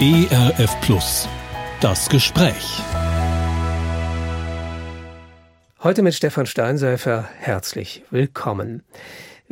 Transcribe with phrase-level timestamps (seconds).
[0.00, 1.28] ERF Plus.
[1.80, 2.80] Das Gespräch.
[5.82, 8.82] Heute mit Stefan Steinsäfer herzlich willkommen.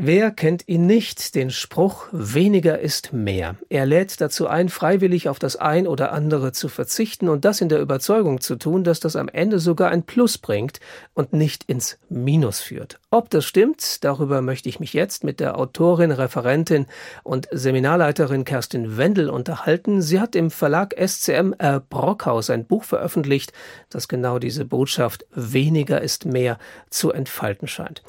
[0.02, 3.56] Wer kennt ihn nicht, den Spruch weniger ist mehr.
[3.68, 7.68] Er lädt dazu ein, freiwillig auf das ein oder andere zu verzichten und das in
[7.68, 10.80] der Überzeugung zu tun, dass das am Ende sogar ein Plus bringt
[11.12, 12.98] und nicht ins Minus führt.
[13.11, 16.86] Ob das stimmt, darüber möchte ich mich jetzt mit der Autorin, Referentin
[17.22, 20.00] und Seminarleiterin Kerstin Wendel unterhalten.
[20.00, 21.79] Sie hat im Verlag SCM R.
[21.79, 23.53] Brockhaus ein Buch veröffentlicht,
[23.90, 26.57] das genau diese Botschaft weniger ist mehr
[26.89, 28.03] zu entfalten scheint.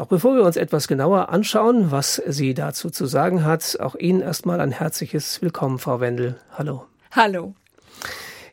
[0.00, 4.22] Doch bevor wir uns etwas genauer anschauen, was sie dazu zu sagen hat, auch Ihnen
[4.22, 6.36] erstmal ein herzliches Willkommen, Frau Wendel.
[6.56, 6.86] Hallo.
[7.10, 7.52] Hallo.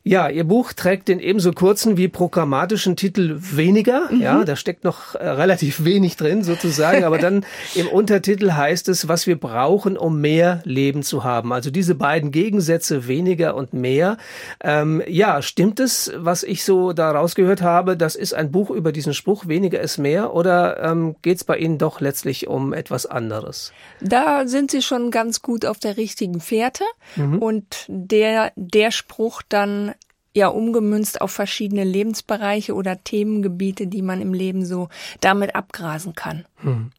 [0.08, 4.10] Ja, Ihr Buch trägt den ebenso kurzen wie programmatischen Titel Weniger.
[4.10, 4.22] Mhm.
[4.22, 9.10] Ja, da steckt noch äh, relativ wenig drin sozusagen, aber dann im Untertitel heißt es,
[9.10, 11.52] was wir brauchen, um mehr Leben zu haben.
[11.52, 14.18] Also diese beiden Gegensätze weniger und mehr.
[14.64, 17.98] Ähm, ja, stimmt es, was ich so da rausgehört habe?
[17.98, 21.58] Das ist ein Buch über diesen Spruch, weniger ist mehr, oder ähm, geht es bei
[21.58, 23.74] Ihnen doch letztlich um etwas anderes?
[24.00, 26.86] Da sind Sie schon ganz gut auf der richtigen Fährte
[27.18, 27.40] mhm.
[27.40, 29.94] und der, der Spruch dann
[30.38, 36.46] ja umgemünzt auf verschiedene Lebensbereiche oder Themengebiete, die man im Leben so damit abgrasen kann.
[36.58, 36.92] Hm.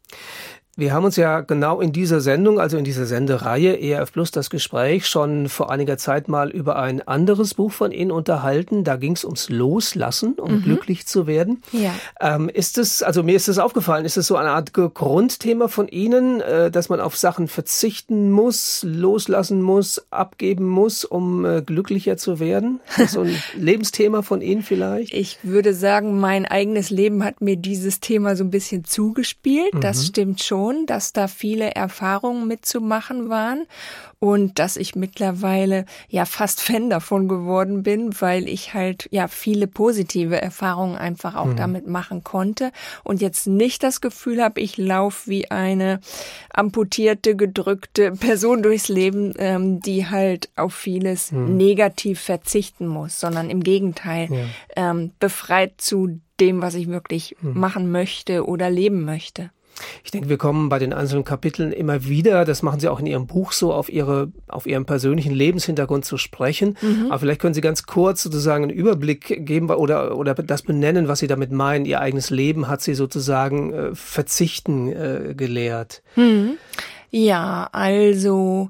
[0.79, 4.49] Wir haben uns ja genau in dieser Sendung, also in dieser Sendereihe ERF Plus das
[4.49, 8.85] Gespräch, schon vor einiger Zeit mal über ein anderes Buch von Ihnen unterhalten.
[8.85, 10.61] Da ging es ums Loslassen, um mhm.
[10.63, 11.61] glücklich zu werden.
[11.73, 11.93] Ja.
[12.21, 15.89] Ähm, ist es, also mir ist es aufgefallen, ist es so eine Art Grundthema von
[15.89, 22.15] Ihnen, äh, dass man auf Sachen verzichten muss, loslassen muss, abgeben muss, um äh, glücklicher
[22.15, 22.79] zu werden?
[23.05, 25.13] so ein Lebensthema von Ihnen vielleicht?
[25.13, 29.73] Ich würde sagen, mein eigenes Leben hat mir dieses Thema so ein bisschen zugespielt.
[29.73, 29.81] Mhm.
[29.81, 33.65] Das stimmt schon schon, dass da viele Erfahrungen mitzumachen waren
[34.19, 39.67] und dass ich mittlerweile ja fast Fan davon geworden bin, weil ich halt ja viele
[39.67, 41.55] positive Erfahrungen einfach auch mhm.
[41.55, 42.71] damit machen konnte
[43.03, 45.99] und jetzt nicht das Gefühl habe, ich laufe wie eine
[46.53, 51.57] amputierte, gedrückte Person durchs Leben, ähm, die halt auf vieles mhm.
[51.57, 54.91] negativ verzichten muss, sondern im Gegenteil ja.
[54.91, 57.59] ähm, befreit zu dem, was ich wirklich mhm.
[57.59, 59.51] machen möchte oder leben möchte.
[60.03, 63.05] Ich denke, wir kommen bei den einzelnen Kapiteln immer wieder, das machen Sie auch in
[63.05, 66.77] Ihrem Buch so, auf Ihre, auf Ihren persönlichen Lebenshintergrund zu sprechen.
[66.81, 67.07] Mhm.
[67.09, 71.19] Aber vielleicht können Sie ganz kurz sozusagen einen Überblick geben oder, oder das benennen, was
[71.19, 71.85] Sie damit meinen.
[71.85, 76.01] Ihr eigenes Leben hat Sie sozusagen äh, verzichten äh, gelehrt.
[76.15, 76.57] Mhm.
[77.11, 78.69] Ja, also,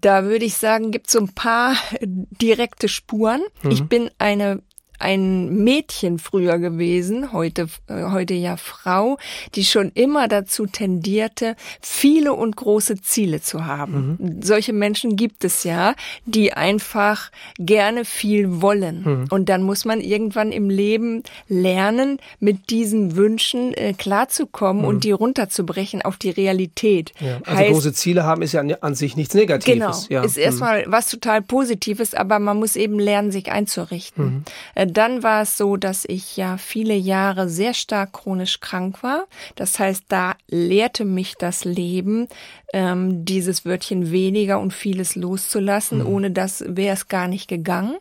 [0.00, 3.42] da würde ich sagen, gibt es so ein paar direkte Spuren.
[3.62, 3.70] Mhm.
[3.70, 4.62] Ich bin eine
[5.02, 9.18] ein Mädchen früher gewesen, heute, äh, heute ja Frau,
[9.54, 14.16] die schon immer dazu tendierte, viele und große Ziele zu haben.
[14.18, 14.42] Mhm.
[14.42, 19.02] Solche Menschen gibt es ja, die einfach gerne viel wollen.
[19.02, 19.26] Mhm.
[19.30, 24.88] Und dann muss man irgendwann im Leben lernen, mit diesen Wünschen äh, klarzukommen mhm.
[24.88, 27.12] und die runterzubrechen auf die Realität.
[27.18, 27.40] Ja.
[27.44, 29.74] Also heißt, große Ziele haben ist ja an sich nichts Negatives.
[29.74, 30.24] Genau, ja.
[30.24, 30.92] ist erstmal mhm.
[30.92, 34.24] was total Positives, aber man muss eben lernen, sich einzurichten.
[34.24, 34.44] Mhm.
[34.76, 39.26] Äh, dann war es so, dass ich ja viele Jahre sehr stark chronisch krank war.
[39.56, 42.28] Das heißt, da lehrte mich das Leben,
[42.72, 46.00] ähm, dieses Wörtchen weniger und vieles loszulassen.
[46.00, 46.06] Mhm.
[46.06, 47.96] Ohne das wäre es gar nicht gegangen.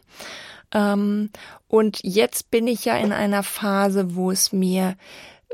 [0.74, 1.30] Ähm,
[1.68, 4.96] und jetzt bin ich ja in einer Phase, wo es mir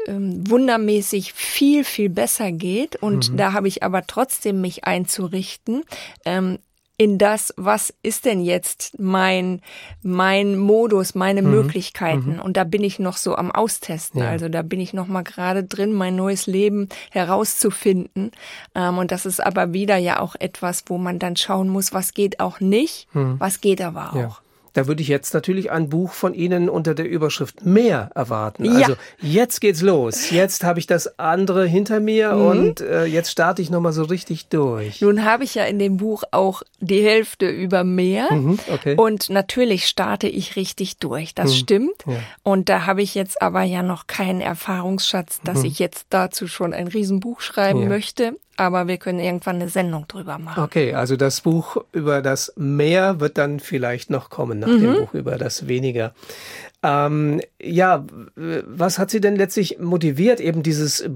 [0.07, 2.95] ähm, wundermäßig viel, viel besser geht.
[2.97, 3.37] Und mhm.
[3.37, 5.83] da habe ich aber trotzdem mich einzurichten.
[6.25, 6.59] Ähm,
[6.97, 9.61] in das, was ist denn jetzt mein,
[10.01, 11.51] mein Modus, meine mhm.
[11.51, 12.33] Möglichkeiten.
[12.33, 12.41] Mhm.
[12.41, 14.21] Und da bin ich noch so am Austesten.
[14.21, 14.29] Ja.
[14.29, 18.31] Also da bin ich noch mal gerade drin, mein neues Leben herauszufinden.
[18.73, 22.13] Ähm, und das ist aber wieder ja auch etwas, wo man dann schauen muss, was
[22.13, 23.39] geht auch nicht, mhm.
[23.39, 24.15] was geht aber auch.
[24.15, 24.37] Ja.
[24.77, 28.63] Da würde ich jetzt natürlich ein Buch von Ihnen unter der Überschrift mehr erwarten.
[28.63, 28.73] Ja.
[28.73, 30.29] Also jetzt geht's los.
[30.29, 32.45] Jetzt habe ich das andere hinter mir mhm.
[32.45, 35.01] und äh, jetzt starte ich nochmal so richtig durch.
[35.01, 38.31] Nun habe ich ja in dem Buch auch die Hälfte über mehr.
[38.31, 38.93] Mhm, okay.
[38.95, 41.33] Und natürlich starte ich richtig durch.
[41.33, 41.55] Das mhm.
[41.55, 42.03] stimmt.
[42.05, 42.19] Ja.
[42.43, 45.65] Und da habe ich jetzt aber ja noch keinen Erfahrungsschatz, dass mhm.
[45.65, 47.87] ich jetzt dazu schon ein Riesenbuch schreiben ja.
[47.87, 50.63] möchte aber wir können irgendwann eine Sendung drüber machen.
[50.63, 54.81] Okay, also das Buch über das Mehr wird dann vielleicht noch kommen nach mhm.
[54.81, 56.13] dem Buch über das Weniger.
[56.83, 58.05] Ähm, ja,
[58.35, 61.07] was hat Sie denn letztlich motiviert, eben dieses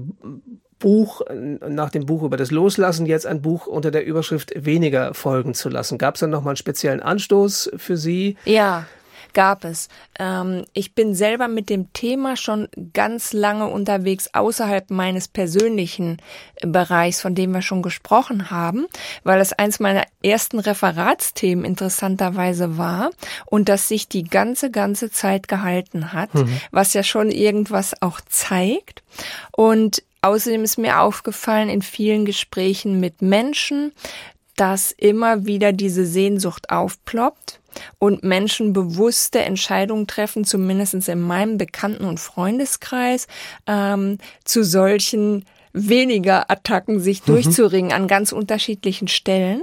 [0.78, 1.22] Buch,
[1.68, 5.68] nach dem Buch über das Loslassen, jetzt ein Buch unter der Überschrift weniger folgen zu
[5.68, 5.98] lassen?
[5.98, 8.36] Gab es dann nochmal einen speziellen Anstoß für Sie?
[8.44, 8.86] Ja,
[9.32, 9.88] Gab es.
[10.18, 16.18] Ähm, ich bin selber mit dem Thema schon ganz lange unterwegs außerhalb meines persönlichen
[16.60, 18.86] Bereichs, von dem wir schon gesprochen haben,
[19.24, 23.10] weil es eins meiner ersten Referatsthemen interessanterweise war
[23.46, 26.60] und das sich die ganze, ganze Zeit gehalten hat, mhm.
[26.70, 29.02] was ja schon irgendwas auch zeigt.
[29.52, 33.92] Und Außerdem ist mir aufgefallen in vielen Gesprächen mit Menschen,
[34.56, 37.58] dass immer wieder diese Sehnsucht aufploppt
[37.98, 43.26] und Menschen bewusste Entscheidungen treffen, zumindest in meinem Bekannten- und Freundeskreis,
[43.66, 47.32] ähm, zu solchen weniger Attacken sich mhm.
[47.32, 49.62] durchzuringen an ganz unterschiedlichen Stellen.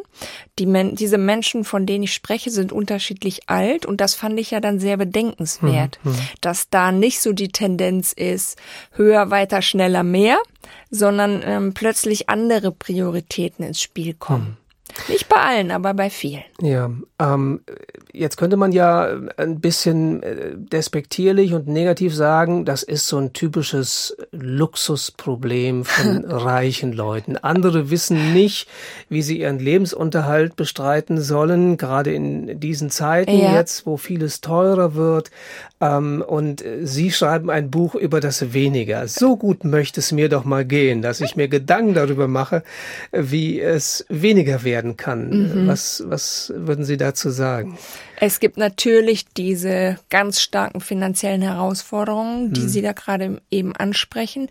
[0.57, 4.51] Die Men diese Menschen, von denen ich spreche, sind unterschiedlich alt und das fand ich
[4.51, 6.11] ja dann sehr bedenkenswert, mhm.
[6.11, 6.17] mhm.
[6.41, 8.57] dass da nicht so die Tendenz ist,
[8.91, 10.37] höher, weiter, schneller, mehr,
[10.89, 14.57] sondern ähm, plötzlich andere Prioritäten ins Spiel kommen.
[14.57, 14.57] Mhm.
[15.07, 16.43] Nicht bei allen, aber bei vielen.
[16.61, 17.61] Ja, ähm,
[18.11, 23.33] jetzt könnte man ja ein bisschen äh, despektierlich und negativ sagen, das ist so ein
[23.33, 27.37] typisches Luxusproblem von reichen Leuten.
[27.37, 28.67] Andere wissen nicht,
[29.09, 33.55] wie sie ihren Lebensunterhalt bestreiten sollen, gerade in diesen Zeiten ja.
[33.55, 35.31] jetzt, wo vieles teurer wird.
[35.81, 39.07] Ähm, und Sie schreiben ein Buch über das Weniger.
[39.07, 42.63] So gut möchte es mir doch mal gehen, dass ich mir Gedanken darüber mache,
[43.11, 45.29] wie es weniger werden kann.
[45.29, 45.67] Mhm.
[45.67, 47.77] Was, was würden Sie dazu sagen?
[48.21, 52.69] Es gibt natürlich diese ganz starken finanziellen Herausforderungen, die mhm.
[52.69, 54.49] Sie da gerade eben ansprechen,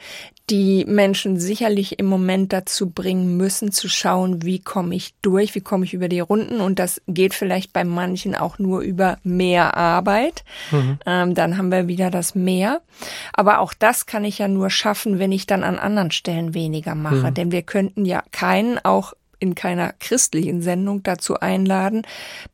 [0.50, 5.61] die Menschen sicherlich im Moment dazu bringen müssen, zu schauen, wie komme ich durch, wie
[5.61, 6.61] komme ich über die Runden.
[6.61, 10.44] Und das geht vielleicht bei manchen auch nur über mehr Arbeit.
[10.70, 10.99] Mhm.
[11.05, 12.81] Ähm, dann haben wir wieder das Mehr.
[13.34, 16.94] Aber auch das kann ich ja nur schaffen, wenn ich dann an anderen Stellen weniger
[16.94, 17.31] mache.
[17.31, 17.34] Mhm.
[17.34, 22.02] Denn wir könnten ja keinen auch in keiner christlichen Sendung dazu einladen,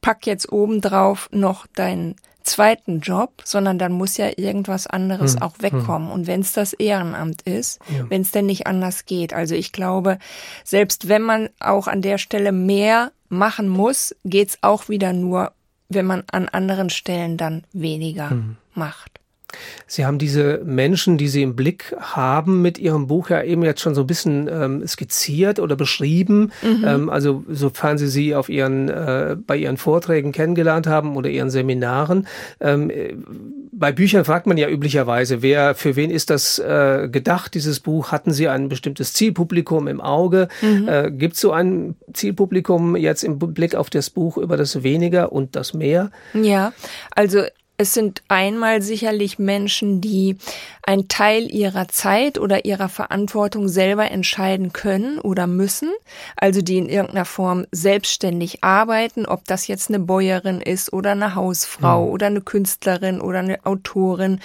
[0.00, 5.54] pack jetzt obendrauf noch deinen zweiten Job, sondern dann muss ja irgendwas anderes hm, auch
[5.58, 6.08] wegkommen.
[6.08, 6.14] Hm.
[6.14, 8.08] Und wenn es das Ehrenamt ist, ja.
[8.08, 9.32] wenn es denn nicht anders geht.
[9.32, 10.18] Also ich glaube,
[10.62, 15.52] selbst wenn man auch an der Stelle mehr machen muss, geht's auch wieder nur,
[15.88, 18.56] wenn man an anderen Stellen dann weniger hm.
[18.74, 19.20] macht.
[19.86, 23.80] Sie haben diese Menschen, die Sie im Blick haben, mit Ihrem Buch ja eben jetzt
[23.80, 26.52] schon so ein bisschen ähm, skizziert oder beschrieben.
[26.62, 26.84] Mhm.
[26.86, 31.50] Ähm, also sofern Sie sie auf Ihren, äh, bei Ihren Vorträgen kennengelernt haben oder Ihren
[31.50, 32.26] Seminaren.
[32.60, 32.90] Ähm,
[33.72, 38.12] bei Büchern fragt man ja üblicherweise, wer, für wen ist das äh, gedacht, dieses Buch?
[38.12, 40.48] Hatten Sie ein bestimmtes Zielpublikum im Auge?
[40.62, 40.88] Mhm.
[40.88, 45.32] Äh, Gibt es so ein Zielpublikum jetzt im Blick auf das Buch über das Weniger
[45.32, 46.10] und das Mehr?
[46.34, 46.72] Ja,
[47.14, 47.42] also
[47.76, 50.36] es sind einmal sicherlich Menschen, die
[50.86, 55.90] ein Teil ihrer Zeit oder ihrer Verantwortung selber entscheiden können oder müssen,
[56.36, 61.34] also die in irgendeiner Form selbstständig arbeiten, ob das jetzt eine Bäuerin ist oder eine
[61.34, 62.12] Hausfrau mhm.
[62.12, 64.40] oder eine Künstlerin oder eine Autorin.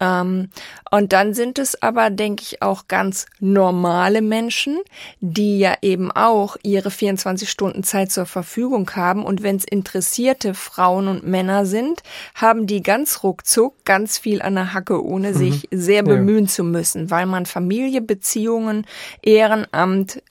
[0.00, 0.48] Ähm,
[0.90, 4.78] und dann sind es aber, denke ich, auch ganz normale Menschen,
[5.20, 9.24] die ja eben auch ihre 24 Stunden Zeit zur Verfügung haben.
[9.24, 12.02] Und wenn es interessierte Frauen und Männer sind,
[12.34, 15.34] haben die ganz ruckzuck ganz viel an der Hacke, ohne mhm.
[15.34, 16.50] sich sehr bemühen ja.
[16.50, 18.86] zu müssen, weil man Familie, Beziehungen,
[19.20, 20.22] Ehrenamt,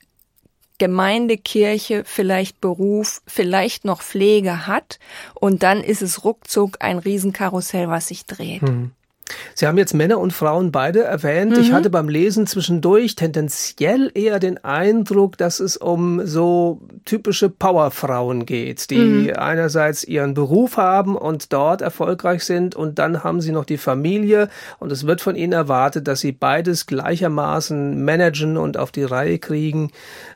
[0.78, 4.98] Gemeinde, Kirche, vielleicht Beruf, vielleicht noch Pflege hat.
[5.36, 8.64] Und dann ist es ruckzuck ein Riesenkarussell, was sich dreht.
[8.64, 8.92] Mhm.
[9.56, 11.54] Sie haben jetzt Männer und Frauen beide erwähnt.
[11.54, 11.62] Mhm.
[11.62, 18.46] Ich hatte beim Lesen zwischendurch tendenziell eher den Eindruck, dass es um so typische Powerfrauen
[18.46, 19.34] geht, die mhm.
[19.36, 24.50] einerseits ihren Beruf haben und dort erfolgreich sind und dann haben sie noch die Familie
[24.80, 29.40] und es wird von ihnen erwartet, dass sie beides gleichermaßen managen und auf die Reihe
[29.40, 29.92] kriegen.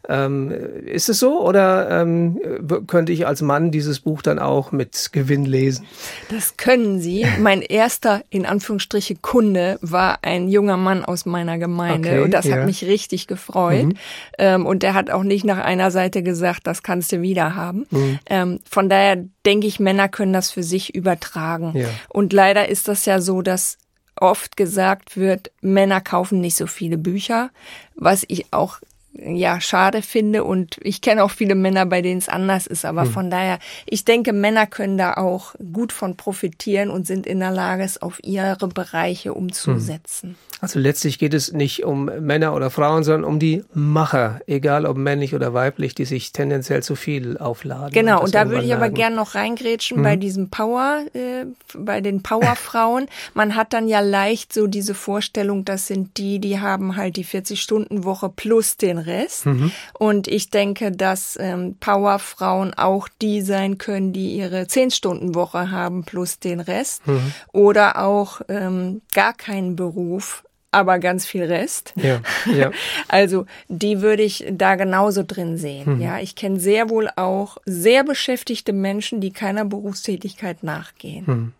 [0.07, 0.51] Ähm,
[0.85, 2.39] ist es so oder ähm,
[2.87, 5.85] könnte ich als Mann dieses Buch dann auch mit Gewinn lesen?
[6.29, 7.25] Das können Sie.
[7.39, 8.45] Mein erster, in
[8.85, 12.57] Anführungsstriche, Kunde war ein junger Mann aus meiner Gemeinde okay, und das ja.
[12.57, 13.85] hat mich richtig gefreut.
[13.85, 13.93] Mhm.
[14.37, 17.85] Ähm, und der hat auch nicht nach einer Seite gesagt, das kannst du wieder haben.
[17.89, 18.19] Mhm.
[18.27, 21.73] Ähm, von daher denke ich, Männer können das für sich übertragen.
[21.75, 21.87] Ja.
[22.09, 23.77] Und leider ist das ja so, dass
[24.15, 27.49] oft gesagt wird, Männer kaufen nicht so viele Bücher,
[27.95, 28.79] was ich auch
[29.23, 33.03] ja schade finde und ich kenne auch viele Männer, bei denen es anders ist, aber
[33.03, 33.11] hm.
[33.11, 37.51] von daher, ich denke, Männer können da auch gut von profitieren und sind in der
[37.51, 40.29] Lage, es auf ihre Bereiche umzusetzen.
[40.29, 40.35] Hm.
[40.61, 44.97] Also letztlich geht es nicht um Männer oder Frauen, sondern um die Macher, egal ob
[44.97, 47.91] männlich oder weiblich, die sich tendenziell zu viel aufladen.
[47.91, 50.03] Genau, und, und da würde ich aber gern noch reingrätschen hm.
[50.03, 53.07] bei diesem Power, äh, bei den Powerfrauen.
[53.33, 57.25] Man hat dann ja leicht so diese Vorstellung, das sind die, die haben halt die
[57.25, 59.45] 40-Stunden-Woche plus den Rest.
[59.45, 59.71] Mhm.
[59.97, 66.39] Und ich denke, dass ähm, Powerfrauen auch die sein können, die ihre 10-Stunden-Woche haben plus
[66.39, 67.05] den Rest.
[67.07, 67.33] Mhm.
[67.51, 70.43] Oder auch ähm, gar keinen Beruf
[70.75, 71.93] aber ganz viel Rest.
[71.95, 72.19] Ja,
[72.53, 72.69] ja.
[73.07, 75.95] Also die würde ich da genauso drin sehen.
[75.95, 76.01] Mhm.
[76.01, 81.23] Ja, ich kenne sehr wohl auch sehr beschäftigte Menschen, die keiner Berufstätigkeit nachgehen.
[81.25, 81.53] Mhm.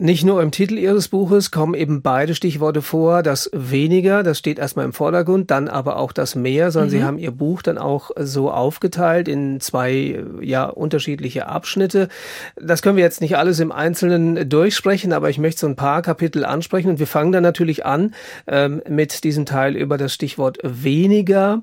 [0.00, 4.60] Nicht nur im Titel Ihres Buches kommen eben beide Stichworte vor, das weniger, das steht
[4.60, 6.92] erstmal im Vordergrund, dann aber auch das mehr, sondern mhm.
[6.92, 12.06] Sie haben Ihr Buch dann auch so aufgeteilt in zwei ja unterschiedliche Abschnitte.
[12.54, 16.00] Das können wir jetzt nicht alles im Einzelnen durchsprechen, aber ich möchte so ein paar
[16.02, 18.14] Kapitel ansprechen und wir fangen dann natürlich an
[18.46, 21.60] ähm, mit diesem Teil über das Stichwort weniger.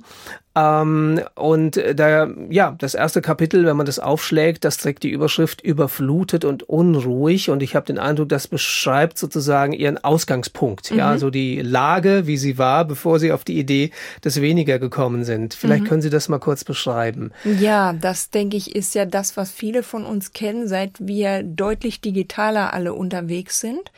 [0.56, 5.62] Ähm, und da, ja, das erste Kapitel, wenn man das aufschlägt, das trägt die Überschrift
[5.62, 7.50] überflutet und unruhig.
[7.50, 10.92] Und ich habe den Eindruck, das beschreibt sozusagen ihren Ausgangspunkt.
[10.92, 10.98] Mhm.
[10.98, 13.92] Ja, so die Lage, wie sie war, bevor sie auf die Idee
[14.24, 15.54] des Weniger gekommen sind.
[15.54, 15.88] Vielleicht mhm.
[15.88, 17.32] können Sie das mal kurz beschreiben.
[17.60, 22.02] Ja, das denke ich ist ja das, was viele von uns kennen, seit wir deutlich
[22.02, 23.92] digitaler alle unterwegs sind.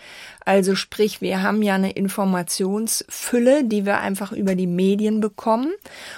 [0.48, 5.74] Also sprich, wir haben ja eine Informationsfülle, die wir einfach über die Medien bekommen.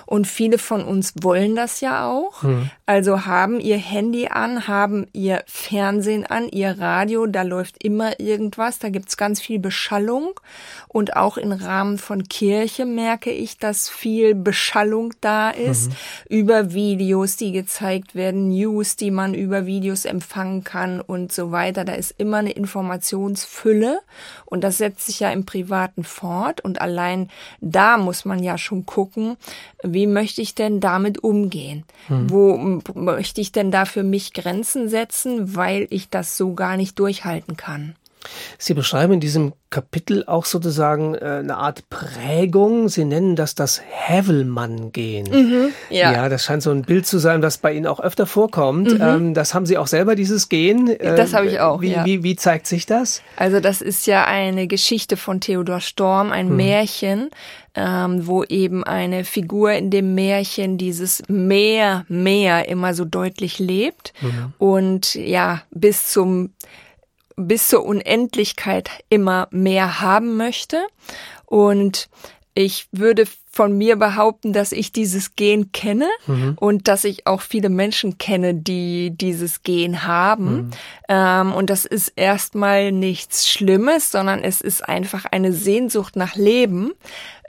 [0.06, 2.44] Und viele von uns wollen das ja auch.
[2.44, 2.70] Mhm.
[2.86, 8.78] Also haben ihr Handy an, haben ihr Fernsehen an, ihr Radio, da läuft immer irgendwas,
[8.78, 10.40] da gibt's ganz viel Beschallung.
[10.88, 15.96] Und auch im Rahmen von Kirche merke ich, dass viel Beschallung da ist mhm.
[16.30, 21.84] über Videos, die gezeigt werden, News, die man über Videos empfangen kann und so weiter.
[21.84, 24.02] Da ist immer eine Informationsfülle.
[24.46, 26.62] Und das setzt sich ja im Privaten fort.
[26.62, 27.30] Und allein
[27.62, 29.38] da muss man ja schon gucken,
[29.84, 31.84] wie möchte ich denn damit umgehen?
[32.08, 32.30] Hm.
[32.30, 37.00] Wo möchte ich denn da für mich Grenzen setzen, weil ich das so gar nicht
[37.00, 37.96] durchhalten kann?
[38.58, 42.90] Sie beschreiben in diesem Kapitel auch sozusagen äh, eine Art Prägung.
[42.90, 45.30] Sie nennen das das Hävelmann-Gehen.
[45.30, 46.12] Mhm, ja.
[46.12, 48.94] ja, das scheint so ein Bild zu sein, das bei Ihnen auch öfter vorkommt.
[48.94, 49.02] Mhm.
[49.02, 50.88] Ähm, das haben Sie auch selber, dieses Gehen.
[50.88, 51.82] Äh, das habe ich auch.
[51.82, 52.06] Wie, ja.
[52.06, 53.22] wie, wie zeigt sich das?
[53.36, 56.56] Also das ist ja eine Geschichte von Theodor Storm, ein mhm.
[56.56, 57.30] Märchen,
[57.76, 64.14] ähm, wo eben eine Figur in dem Märchen dieses Meer, Meer immer so deutlich lebt.
[64.22, 64.54] Mhm.
[64.58, 66.52] Und ja, bis zum
[67.48, 70.86] bis zur Unendlichkeit immer mehr haben möchte.
[71.46, 72.10] Und
[72.54, 76.56] ich würde von mir behaupten, dass ich dieses Gen kenne mhm.
[76.60, 80.56] und dass ich auch viele Menschen kenne, die dieses Gen haben.
[80.56, 80.70] Mhm.
[81.08, 86.92] Ähm, und das ist erstmal nichts Schlimmes, sondern es ist einfach eine Sehnsucht nach Leben,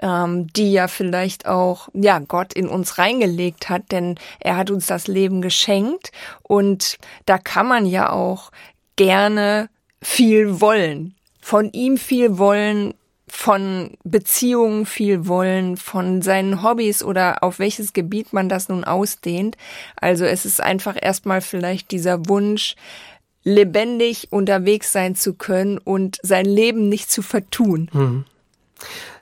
[0.00, 4.87] ähm, die ja vielleicht auch, ja, Gott in uns reingelegt hat, denn er hat uns
[4.87, 6.12] das Leben geschenkt.
[6.42, 8.50] Und da kann man ja auch
[8.97, 9.68] gerne
[10.02, 11.14] viel wollen.
[11.40, 12.95] Von ihm viel wollen,
[13.28, 19.57] von Beziehungen viel wollen, von seinen Hobbys oder auf welches Gebiet man das nun ausdehnt.
[19.97, 22.75] Also es ist einfach erstmal vielleicht dieser Wunsch,
[23.42, 27.88] lebendig unterwegs sein zu können und sein Leben nicht zu vertun.
[27.92, 28.25] Mhm.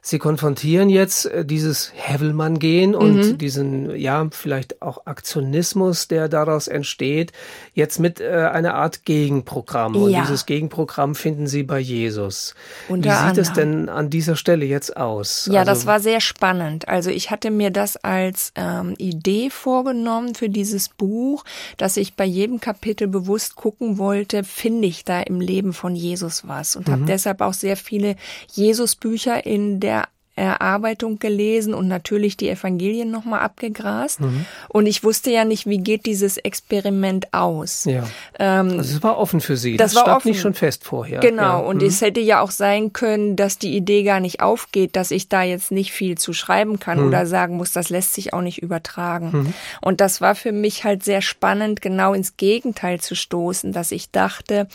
[0.09, 3.37] Sie konfrontieren jetzt äh, dieses Hevelmann-Gehen und mhm.
[3.37, 7.33] diesen, ja, vielleicht auch Aktionismus, der daraus entsteht,
[7.75, 9.95] jetzt mit äh, einer Art Gegenprogramm.
[9.97, 10.23] Und ja.
[10.23, 12.55] dieses Gegenprogramm finden Sie bei Jesus.
[12.89, 13.43] Unter Wie sieht anderem.
[13.43, 15.47] es denn an dieser Stelle jetzt aus?
[15.53, 16.89] Ja, also, das war sehr spannend.
[16.89, 21.45] Also ich hatte mir das als ähm, Idee vorgenommen für dieses Buch,
[21.77, 26.49] dass ich bei jedem Kapitel bewusst gucken wollte, finde ich da im Leben von Jesus
[26.49, 26.93] was und mhm.
[26.93, 28.17] habe deshalb auch sehr viele
[28.55, 29.98] Jesus-Bücher in der
[30.39, 34.21] Erarbeitung gelesen und natürlich die Evangelien nochmal abgegrast.
[34.21, 34.47] Mhm.
[34.69, 37.85] Und ich wusste ja nicht, wie geht dieses Experiment aus.
[37.85, 38.05] Ja.
[38.39, 39.77] Ähm, also es war offen für Sie.
[39.77, 40.29] Das, das war stand offen.
[40.29, 41.21] nicht schon fest vorher.
[41.21, 41.43] Genau.
[41.43, 41.57] Ja.
[41.59, 41.89] Und mhm.
[41.89, 45.43] es hätte ja auch sein können, dass die Idee gar nicht aufgeht, dass ich da
[45.43, 47.09] jetzt nicht viel zu schreiben kann mhm.
[47.09, 49.31] oder sagen muss, das lässt sich auch nicht übertragen.
[49.33, 49.55] Mhm.
[49.81, 54.11] Und das war für mich halt sehr spannend, genau ins Gegenteil zu stoßen, dass ich
[54.11, 54.69] dachte,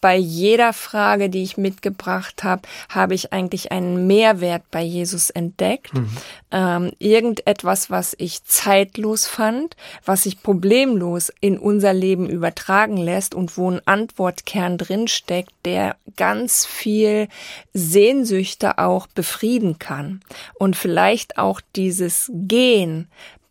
[0.00, 5.94] bei jeder Frage, die ich mitgebracht habe, habe ich eigentlich einen Mehrwert bei Jesus entdeckt.
[5.94, 6.08] Mhm.
[6.50, 13.56] Ähm, irgendetwas, was ich zeitlos fand, was sich problemlos in unser Leben übertragen lässt und
[13.56, 17.28] wo ein Antwortkern drinsteckt, der ganz viel
[17.74, 20.20] Sehnsüchte auch befrieden kann.
[20.54, 23.08] Und vielleicht auch dieses Gehen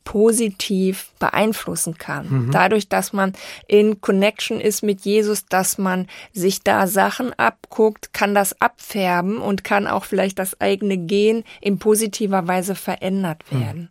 [0.09, 2.47] positiv beeinflussen kann.
[2.47, 2.51] Mhm.
[2.51, 3.33] Dadurch, dass man
[3.67, 9.63] in Connection ist mit Jesus, dass man sich da Sachen abguckt, kann das abfärben und
[9.63, 13.59] kann auch vielleicht das eigene Gen in positiver Weise verändert mhm.
[13.59, 13.89] werden.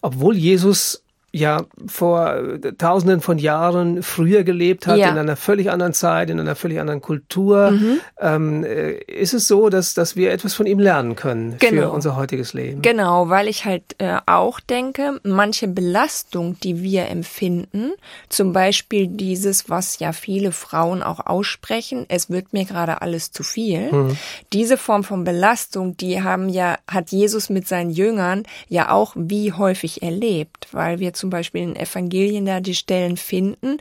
[0.00, 5.10] Obwohl Jesus ja vor äh, tausenden von Jahren früher gelebt hat, ja.
[5.10, 7.70] in einer völlig anderen Zeit, in einer völlig anderen Kultur.
[7.70, 8.00] Mhm.
[8.20, 11.82] Ähm, äh, ist es so, dass, dass wir etwas von ihm lernen können genau.
[11.82, 12.82] für unser heutiges Leben?
[12.82, 17.92] Genau, weil ich halt äh, auch denke, manche Belastung, die wir empfinden,
[18.28, 23.44] zum Beispiel dieses, was ja viele Frauen auch aussprechen, es wird mir gerade alles zu
[23.44, 23.92] viel.
[23.92, 24.16] Mhm.
[24.52, 29.52] Diese Form von Belastung, die haben ja, hat Jesus mit seinen Jüngern ja auch wie
[29.52, 33.76] häufig erlebt, weil wir zum Beispiel in Evangelien da die Stellen finden,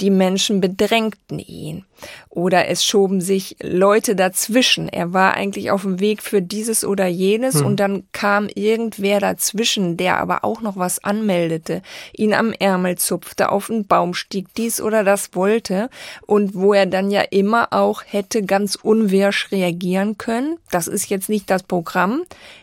[0.00, 1.84] die Menschen bedrängten ihn.
[2.28, 4.88] Oder es schoben sich Leute dazwischen.
[4.88, 7.66] Er war eigentlich auf dem Weg für dieses oder jenes hm.
[7.66, 11.82] und dann kam irgendwer dazwischen, der aber auch noch was anmeldete,
[12.12, 15.88] ihn am Ärmel zupfte, auf den Baum stieg, dies oder das wollte
[16.26, 20.58] und wo er dann ja immer auch hätte ganz unwirsch reagieren können.
[20.70, 22.22] Das ist jetzt nicht das Programm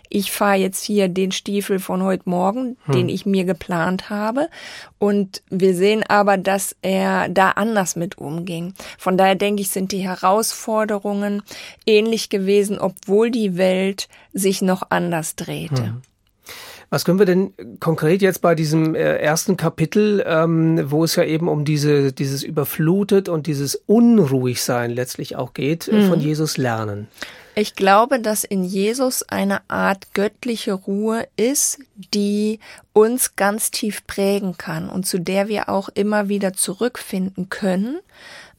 [0.09, 2.93] ich fahre jetzt hier den Stiefel von heute Morgen, hm.
[2.93, 4.49] den ich mir geplant habe.
[4.97, 8.73] Und wir sehen aber, dass er da anders mit umging.
[8.97, 11.43] Von daher denke ich, sind die Herausforderungen
[11.85, 15.83] ähnlich gewesen, obwohl die Welt sich noch anders drehte.
[15.83, 16.01] Hm.
[16.91, 21.23] Was können wir denn konkret jetzt bei diesem äh, ersten Kapitel, ähm, wo es ja
[21.23, 26.09] eben um diese, dieses Überflutet und dieses Unruhigsein letztlich auch geht, mhm.
[26.09, 27.07] von Jesus lernen?
[27.55, 31.79] Ich glaube, dass in Jesus eine Art göttliche Ruhe ist,
[32.13, 32.59] die
[32.93, 37.99] uns ganz tief prägen kann und zu der wir auch immer wieder zurückfinden können,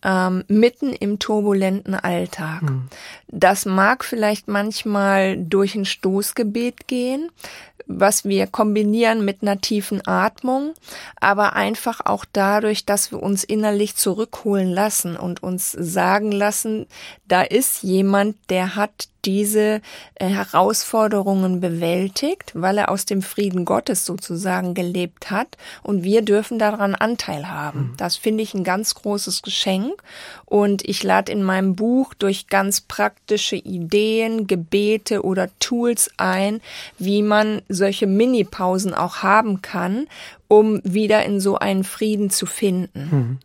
[0.03, 2.63] ähm, mitten im turbulenten Alltag.
[2.63, 2.89] Mhm.
[3.29, 7.31] Das mag vielleicht manchmal durch ein Stoßgebet gehen,
[7.99, 10.75] was wir kombinieren mit einer tiefen Atmung,
[11.21, 16.87] aber einfach auch dadurch, dass wir uns innerlich zurückholen lassen und uns sagen lassen,
[17.27, 19.81] da ist jemand, der hat diese
[20.15, 26.59] äh, Herausforderungen bewältigt, weil er aus dem Frieden Gottes sozusagen gelebt hat und wir dürfen
[26.59, 27.81] daran Anteil haben.
[27.81, 27.97] Mhm.
[27.97, 30.03] Das finde ich ein ganz großes Geschenk
[30.45, 36.61] und ich lade in meinem Buch durch ganz praktische Ideen, Gebete oder Tools ein,
[36.99, 40.07] wie man solche Mini-Pausen auch haben kann,
[40.49, 43.39] um wieder in so einen Frieden zu finden.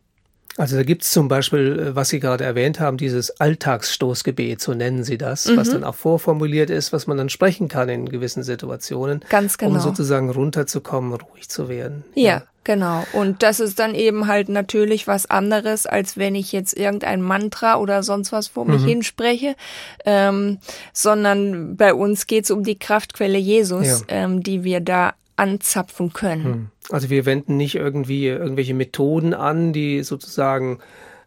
[0.58, 5.04] Also da gibt's zum Beispiel, äh, was Sie gerade erwähnt haben, dieses Alltagsstoßgebet, so nennen
[5.04, 5.58] Sie das, mhm.
[5.58, 9.22] was dann auch vorformuliert ist, was man dann sprechen kann in gewissen Situationen.
[9.30, 9.76] Ganz genau.
[9.76, 12.04] Um sozusagen runterzukommen, ruhig zu werden.
[12.16, 12.24] Ja.
[12.24, 12.44] ja.
[12.66, 13.06] Genau.
[13.14, 17.76] Und das ist dann eben halt natürlich was anderes, als wenn ich jetzt irgendein Mantra
[17.76, 18.88] oder sonst was vor mich mhm.
[18.88, 19.56] hinspreche,
[20.04, 20.58] ähm,
[20.92, 23.98] sondern bei uns geht's um die Kraftquelle Jesus, ja.
[24.08, 26.44] ähm, die wir da anzapfen können.
[26.44, 26.68] Hm.
[26.90, 30.80] Also wir wenden nicht irgendwie irgendwelche Methoden an, die sozusagen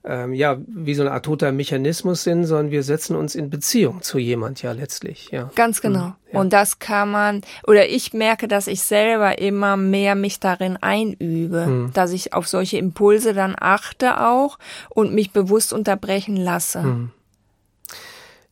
[0.04, 4.02] ähm, ja wie so eine Art toter Mechanismus sind, sondern wir setzen uns in Beziehung
[4.02, 5.30] zu jemand ja letztlich.
[5.30, 5.50] Ja.
[5.54, 6.06] Ganz genau.
[6.06, 6.14] Hm.
[6.32, 6.40] Ja.
[6.40, 11.66] Und das kann man oder ich merke, dass ich selber immer mehr mich darin einübe,
[11.66, 11.90] hm.
[11.92, 16.82] dass ich auf solche Impulse dann achte auch und mich bewusst unterbrechen lasse.
[16.82, 17.10] Hm.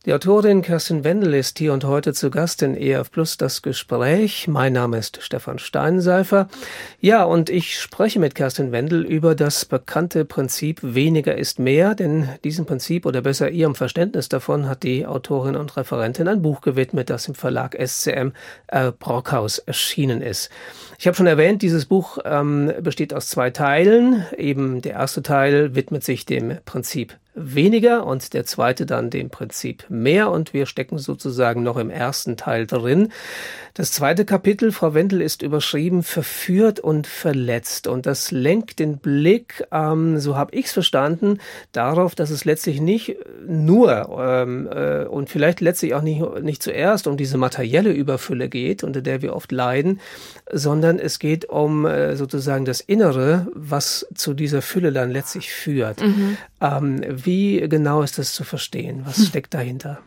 [0.07, 4.47] Die Autorin Kerstin Wendel ist hier und heute zu Gast in EF Plus das Gespräch.
[4.47, 6.47] Mein Name ist Stefan Steinseifer.
[7.01, 12.29] Ja, und ich spreche mit Kerstin Wendel über das bekannte Prinzip weniger ist mehr, denn
[12.45, 17.09] diesem Prinzip oder besser ihrem Verständnis davon hat die Autorin und Referentin ein Buch gewidmet,
[17.09, 18.29] das im Verlag SCM
[18.67, 20.49] äh, Brockhaus erschienen ist.
[20.99, 24.25] Ich habe schon erwähnt, dieses Buch ähm, besteht aus zwei Teilen.
[24.35, 29.85] Eben der erste Teil widmet sich dem Prinzip weniger und der zweite dann dem Prinzip
[29.89, 33.09] mehr und wir stecken sozusagen noch im ersten Teil drin.
[33.75, 39.63] Das zweite Kapitel, Frau Wendel, ist überschrieben verführt und verletzt und das lenkt den Blick,
[39.71, 41.37] ähm, so habe ich es verstanden,
[41.73, 47.05] darauf, dass es letztlich nicht nur ähm, äh, und vielleicht letztlich auch nicht, nicht zuerst
[47.05, 49.99] um diese materielle Überfülle geht, unter der wir oft leiden,
[50.51, 56.01] sondern es geht um äh, sozusagen das Innere, was zu dieser Fülle dann letztlich führt.
[56.01, 56.37] Mhm.
[56.61, 59.01] Ähm, wie genau ist das zu verstehen?
[59.05, 59.99] Was steckt dahinter?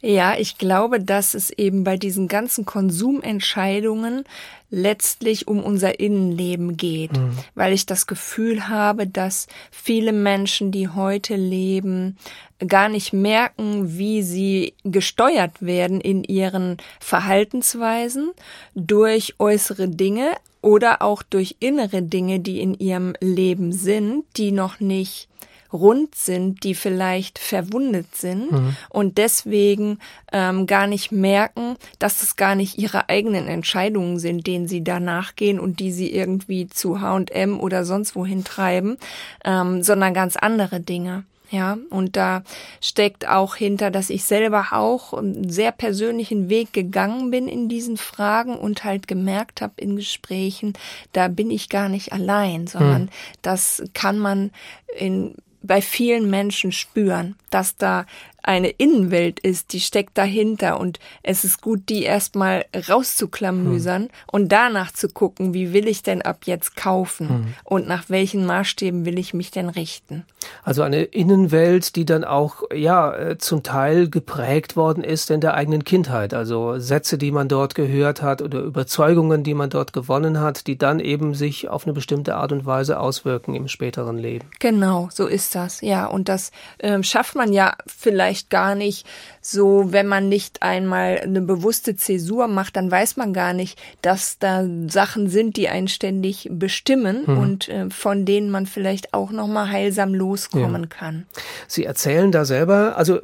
[0.00, 4.24] Ja, ich glaube, dass es eben bei diesen ganzen Konsumentscheidungen
[4.68, 7.38] letztlich um unser Innenleben geht, mhm.
[7.54, 12.18] weil ich das Gefühl habe, dass viele Menschen, die heute leben,
[12.66, 18.30] gar nicht merken, wie sie gesteuert werden in ihren Verhaltensweisen
[18.74, 24.80] durch äußere Dinge oder auch durch innere Dinge, die in ihrem Leben sind, die noch
[24.80, 25.28] nicht
[25.74, 28.76] rund sind, die vielleicht verwundet sind mhm.
[28.90, 29.98] und deswegen
[30.32, 35.34] ähm, gar nicht merken, dass es gar nicht ihre eigenen Entscheidungen sind, denen sie danach
[35.34, 38.96] gehen und die sie irgendwie zu H&M oder sonst wohin treiben,
[39.44, 41.24] ähm, sondern ganz andere Dinge.
[41.50, 42.42] Ja, und da
[42.80, 47.96] steckt auch hinter, dass ich selber auch einen sehr persönlichen Weg gegangen bin in diesen
[47.96, 50.72] Fragen und halt gemerkt habe in Gesprächen,
[51.12, 53.08] da bin ich gar nicht allein, sondern hm.
[53.42, 54.50] das kann man
[54.98, 58.04] in bei vielen Menschen spüren, dass da
[58.44, 64.10] eine Innenwelt ist, die steckt dahinter und es ist gut, die erstmal rauszuklamüsern hm.
[64.30, 67.54] und danach zu gucken, wie will ich denn ab jetzt kaufen hm.
[67.64, 70.24] und nach welchen Maßstäben will ich mich denn richten.
[70.62, 75.54] Also eine Innenwelt, die dann auch ja äh, zum Teil geprägt worden ist in der
[75.54, 80.40] eigenen Kindheit, also Sätze, die man dort gehört hat oder Überzeugungen, die man dort gewonnen
[80.40, 84.46] hat, die dann eben sich auf eine bestimmte Art und Weise auswirken im späteren Leben.
[84.58, 85.80] Genau, so ist das.
[85.80, 89.06] Ja, und das äh, schafft man ja vielleicht vielleicht gar nicht
[89.46, 94.38] so, wenn man nicht einmal eine bewusste Zäsur macht, dann weiß man gar nicht, dass
[94.38, 97.38] da Sachen sind, die einen ständig bestimmen mhm.
[97.38, 100.88] und äh, von denen man vielleicht auch noch mal heilsam loskommen ja.
[100.88, 101.26] kann.
[101.68, 103.20] Sie erzählen da selber, also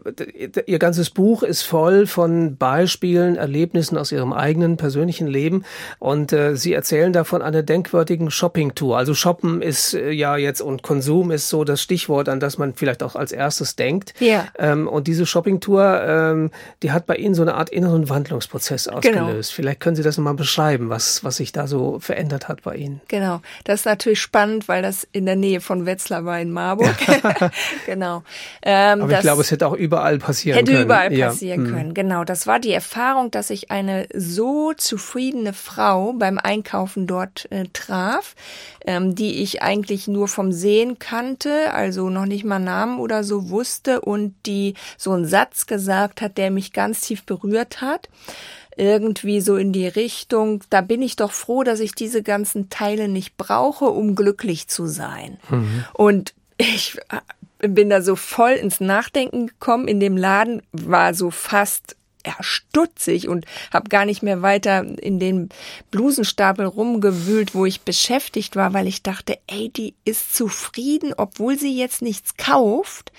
[0.66, 5.64] Ihr ganzes Buch ist voll von Beispielen, Erlebnissen aus Ihrem eigenen persönlichen Leben
[5.98, 8.98] und äh, Sie erzählen davon einer denkwürdigen Shopping-Tour.
[8.98, 12.74] Also Shoppen ist äh, ja jetzt und Konsum ist so das Stichwort, an das man
[12.74, 14.12] vielleicht auch als erstes denkt.
[14.20, 14.46] Ja.
[14.58, 16.50] Ähm, und diese Shopping-Tour ähm,
[16.82, 18.96] die hat bei Ihnen so eine Art inneren Wandlungsprozess genau.
[18.98, 19.50] ausgelöst.
[19.50, 19.56] Genau.
[19.56, 23.00] Vielleicht können Sie das nochmal beschreiben, was, was sich da so verändert hat bei Ihnen.
[23.08, 26.94] Genau, das ist natürlich spannend, weil das in der Nähe von Wetzlar war in Marburg.
[27.86, 28.22] genau.
[28.62, 30.90] Ähm, Aber ich glaube, es hätte auch überall passieren hätte können.
[30.90, 31.70] Hätte überall passieren ja.
[31.70, 31.94] können, mhm.
[31.94, 32.24] genau.
[32.24, 38.34] Das war die Erfahrung, dass ich eine so zufriedene Frau beim Einkaufen dort äh, traf,
[38.86, 43.50] ähm, die ich eigentlich nur vom Sehen kannte, also noch nicht mal Namen oder so
[43.50, 48.08] wusste und die so einen Satz gesagt hat, der mich ganz tief berührt hat
[48.76, 53.08] irgendwie so in die Richtung, da bin ich doch froh, dass ich diese ganzen Teile
[53.08, 55.38] nicht brauche, um glücklich zu sein.
[55.50, 55.84] Mhm.
[55.92, 59.88] Und ich äh, bin da so voll ins Nachdenken gekommen.
[59.88, 65.18] In dem Laden war so fast ja, stutzig und habe gar nicht mehr weiter in
[65.18, 65.48] den
[65.90, 71.76] Blusenstapel rumgewühlt, wo ich beschäftigt war, weil ich dachte, ey, die ist zufrieden, obwohl sie
[71.76, 73.12] jetzt nichts kauft.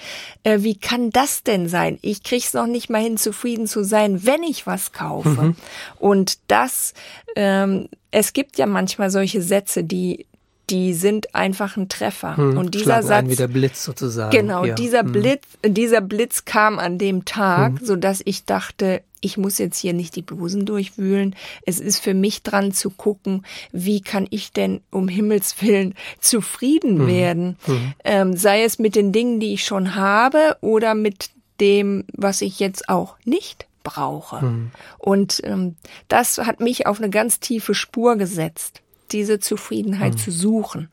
[0.44, 1.98] Äh, wie kann das denn sein?
[2.02, 5.30] Ich krieg's noch nicht mal hin, zufrieden zu sein, wenn ich was kaufe.
[5.30, 5.56] Mhm.
[6.00, 6.94] Und das,
[7.36, 10.26] ähm, es gibt ja manchmal solche Sätze, die
[10.71, 12.38] die sind einfach ein Treffer.
[12.38, 14.31] Hm, und dieser Satz, wie der Blitz sozusagen.
[14.31, 14.73] Genau, ja.
[14.73, 15.12] dieser hm.
[15.12, 17.86] Blitz, dieser Blitz kam an dem Tag, hm.
[17.86, 21.36] so dass ich dachte, ich muss jetzt hier nicht die Blusen durchwühlen.
[21.65, 26.99] Es ist für mich dran zu gucken, wie kann ich denn um Himmels Willen zufrieden
[26.99, 27.07] hm.
[27.07, 27.57] werden?
[27.65, 27.93] Hm.
[28.05, 32.60] Ähm, sei es mit den Dingen, die ich schon habe oder mit dem, was ich
[32.60, 34.41] jetzt auch nicht brauche.
[34.41, 34.71] Hm.
[34.97, 35.75] Und ähm,
[36.07, 38.81] das hat mich auf eine ganz tiefe Spur gesetzt
[39.12, 40.17] diese Zufriedenheit mhm.
[40.17, 40.89] zu suchen.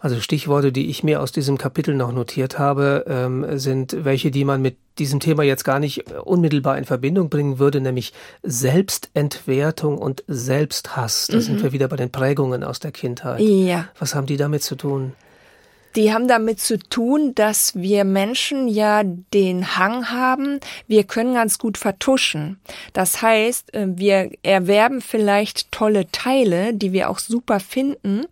[0.00, 4.44] Also Stichworte, die ich mir aus diesem Kapitel noch notiert habe, ähm, sind welche, die
[4.44, 10.24] man mit diesem Thema jetzt gar nicht unmittelbar in Verbindung bringen würde, nämlich Selbstentwertung und
[10.26, 11.28] Selbsthass.
[11.28, 11.42] Da mhm.
[11.42, 13.40] sind wir wieder bei den Prägungen aus der Kindheit.
[13.40, 13.88] Ja.
[13.98, 15.12] Was haben die damit zu tun?
[15.96, 21.58] Die haben damit zu tun, dass wir Menschen ja den Hang haben, wir können ganz
[21.58, 22.60] gut vertuschen.
[22.92, 28.26] Das heißt, äh, wir erwerben vielleicht tolle Teile, die wir auch super finden,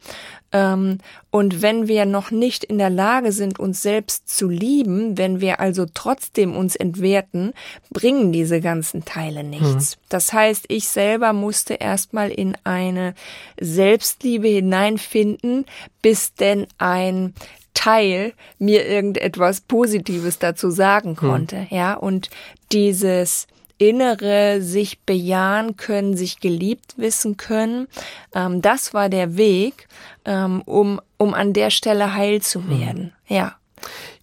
[0.51, 5.61] und wenn wir noch nicht in der Lage sind, uns selbst zu lieben, wenn wir
[5.61, 7.53] also trotzdem uns entwerten,
[7.91, 9.97] bringen diese ganzen Teile nichts.
[9.97, 10.01] Mhm.
[10.09, 13.15] Das heißt, ich selber musste erstmal in eine
[13.61, 15.67] Selbstliebe hineinfinden,
[16.01, 17.35] bis denn ein
[17.75, 21.17] Teil mir irgendetwas Positives dazu sagen mhm.
[21.17, 21.67] konnte, mhm.
[21.77, 22.31] ja, und
[22.73, 23.47] dieses
[23.79, 27.89] innere sich bejahen können, sich geliebt wissen können.
[28.35, 29.89] Ähm, das war der Weg,
[30.25, 33.13] ähm, um, um an der Stelle heil zu werden.
[33.29, 33.37] Mhm.
[33.37, 33.58] Ja.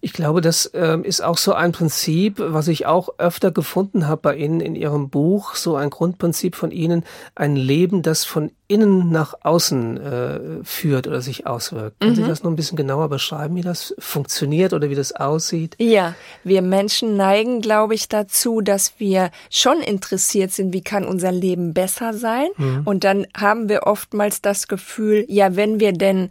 [0.00, 4.22] Ich glaube, das ähm, ist auch so ein Prinzip, was ich auch öfter gefunden habe
[4.22, 9.10] bei Ihnen in Ihrem Buch, so ein Grundprinzip von Ihnen, ein Leben, das von innen
[9.10, 12.00] nach außen äh, führt oder sich auswirkt.
[12.00, 12.16] Können mhm.
[12.16, 15.76] Sie das noch ein bisschen genauer beschreiben, wie das funktioniert oder wie das aussieht?
[15.78, 21.30] Ja, wir Menschen neigen, glaube ich, dazu, dass wir schon interessiert sind, wie kann unser
[21.30, 22.48] Leben besser sein.
[22.56, 22.82] Mhm.
[22.84, 26.30] Und dann haben wir oftmals das Gefühl, ja, wenn wir denn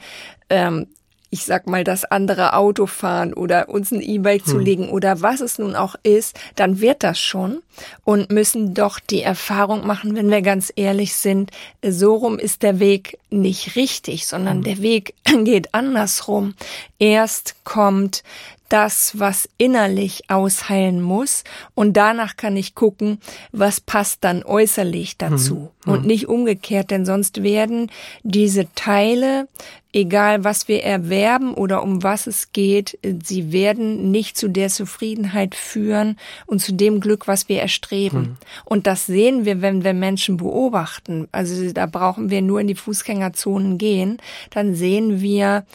[0.49, 0.87] ähm,
[1.35, 4.51] ich sag mal, das andere Auto fahren oder uns ein E-Bike hm.
[4.51, 7.61] zulegen oder was es nun auch ist, dann wird das schon
[8.05, 11.51] und müssen doch die Erfahrung machen, wenn wir ganz ehrlich sind,
[11.85, 14.63] so rum ist der Weg nicht richtig, sondern hm.
[14.63, 16.53] der Weg geht andersrum.
[16.99, 18.23] Erst kommt
[18.69, 21.43] das, was innerlich ausheilen muss.
[21.73, 23.19] Und danach kann ich gucken,
[23.51, 25.71] was passt dann äußerlich dazu.
[25.85, 25.91] Mhm.
[25.91, 27.91] Und nicht umgekehrt, denn sonst werden
[28.23, 29.47] diese Teile,
[29.93, 35.53] egal was wir erwerben oder um was es geht, sie werden nicht zu der Zufriedenheit
[35.53, 38.19] führen und zu dem Glück, was wir erstreben.
[38.19, 38.37] Mhm.
[38.65, 41.27] Und das sehen wir, wenn wir Menschen beobachten.
[41.31, 44.17] Also da brauchen wir nur in die Fußgängerzonen gehen,
[44.49, 45.65] dann sehen wir,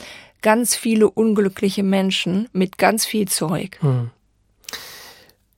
[0.42, 3.79] ganz viele unglückliche Menschen mit ganz viel Zeug.
[3.81, 4.11] Hm.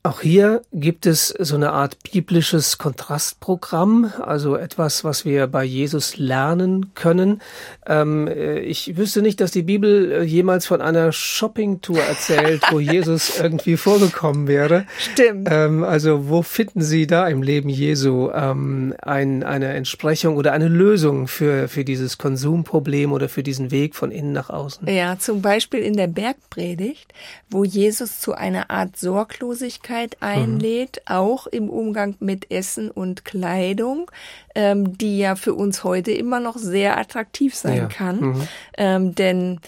[0.04, 6.16] Auch hier gibt es so eine Art biblisches Kontrastprogramm, also etwas, was wir bei Jesus
[6.16, 7.40] lernen können.
[7.86, 12.80] Ähm, äh, ich wüsste nicht, dass die Bibel äh, jemals von einer Shoppingtour erzählt, wo
[12.80, 14.86] Jesus irgendwie vorgekommen wäre.
[14.98, 15.46] Stimmt.
[15.48, 20.66] Ähm, also wo finden Sie da im Leben Jesu ähm, ein, eine Entsprechung oder eine
[20.66, 24.88] Lösung für, für dieses Konsumproblem oder für diesen Weg von innen nach außen?
[24.88, 27.14] Ja, zum Beispiel in der Bergpredigt,
[27.50, 31.14] wo Jesus zu einer Art Sorglosigkeit Achtsamkeit einlädt, mhm.
[31.14, 34.10] auch im Umgang mit Essen und Kleidung,
[34.54, 37.86] ähm, die ja für uns heute immer noch sehr attraktiv sein ja.
[37.86, 38.20] kann.
[38.20, 38.48] Mhm.
[38.76, 39.60] Ähm, denn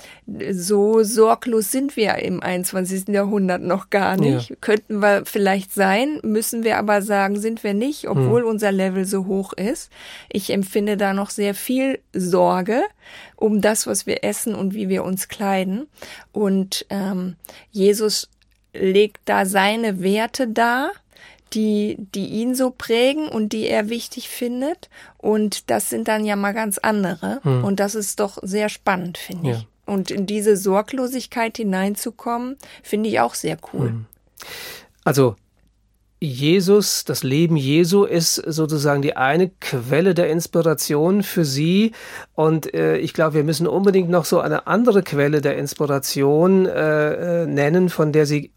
[0.52, 3.08] so sorglos sind wir im 21.
[3.08, 4.50] Jahrhundert noch gar nicht.
[4.50, 4.56] Ja.
[4.60, 8.48] Könnten wir vielleicht sein, müssen wir aber sagen, sind wir nicht, obwohl mhm.
[8.48, 9.90] unser Level so hoch ist.
[10.30, 12.82] Ich empfinde da noch sehr viel Sorge
[13.36, 15.86] um das, was wir essen und wie wir uns kleiden.
[16.32, 17.36] Und ähm,
[17.70, 18.28] Jesus
[18.74, 20.90] legt da seine Werte dar,
[21.52, 24.88] die, die ihn so prägen und die er wichtig findet.
[25.18, 27.40] Und das sind dann ja mal ganz andere.
[27.42, 27.64] Hm.
[27.64, 29.56] Und das ist doch sehr spannend, finde ja.
[29.56, 29.66] ich.
[29.86, 33.88] Und in diese Sorglosigkeit hineinzukommen, finde ich auch sehr cool.
[33.88, 34.06] Hm.
[35.04, 35.36] Also
[36.24, 41.92] Jesus, das Leben Jesu ist sozusagen die eine Quelle der Inspiration für Sie.
[42.34, 47.42] Und äh, ich glaube, wir müssen unbedingt noch so eine andere Quelle der Inspiration äh,
[47.42, 48.52] äh nennen, von der Sie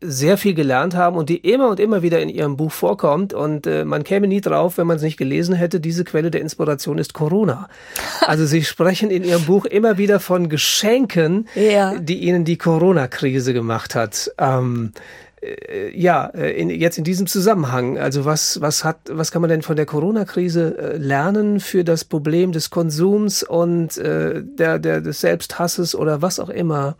[0.00, 3.34] sehr viel gelernt haben und die immer und immer wieder in ihrem Buch vorkommt.
[3.34, 5.80] Und äh, man käme nie drauf, wenn man es nicht gelesen hätte.
[5.80, 7.68] Diese Quelle der Inspiration ist Corona.
[8.20, 11.94] Also sie sprechen in ihrem Buch immer wieder von Geschenken, ja.
[11.98, 14.30] die ihnen die Corona-Krise gemacht hat.
[14.36, 14.92] Ähm,
[15.40, 19.48] äh, ja, äh, in, jetzt in diesem Zusammenhang, also was, was hat, was kann man
[19.48, 25.00] denn von der Corona-Krise äh, lernen für das Problem des Konsums und äh, der, der,
[25.00, 26.96] des Selbsthasses oder was auch immer?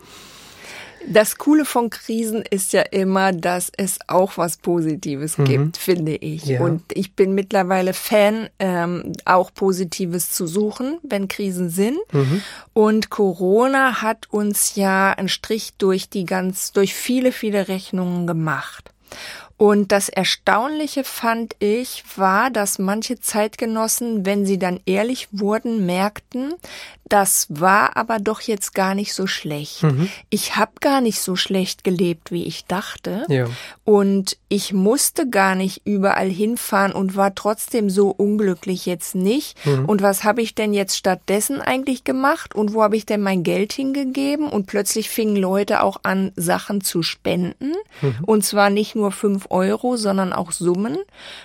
[1.06, 5.44] Das Coole von Krisen ist ja immer, dass es auch was Positives mhm.
[5.44, 6.46] gibt, finde ich.
[6.46, 6.60] Ja.
[6.60, 11.98] Und ich bin mittlerweile Fan, ähm, auch Positives zu suchen, wenn Krisen sind.
[12.12, 12.42] Mhm.
[12.72, 18.92] Und Corona hat uns ja einen Strich durch die ganz, durch viele, viele Rechnungen gemacht.
[19.58, 26.54] Und das Erstaunliche fand ich, war, dass manche Zeitgenossen, wenn sie dann ehrlich wurden, merkten,
[27.08, 29.82] das war aber doch jetzt gar nicht so schlecht.
[29.82, 30.10] Mhm.
[30.28, 33.24] Ich habe gar nicht so schlecht gelebt, wie ich dachte.
[33.28, 33.46] Ja.
[33.84, 39.64] Und ich musste gar nicht überall hinfahren und war trotzdem so unglücklich jetzt nicht.
[39.64, 39.86] Mhm.
[39.86, 42.54] Und was habe ich denn jetzt stattdessen eigentlich gemacht?
[42.54, 44.48] Und wo habe ich denn mein Geld hingegeben?
[44.48, 47.72] Und plötzlich fingen Leute auch an, Sachen zu spenden.
[48.02, 48.16] Mhm.
[48.26, 50.98] Und zwar nicht nur fünf Euro, sondern auch Summen,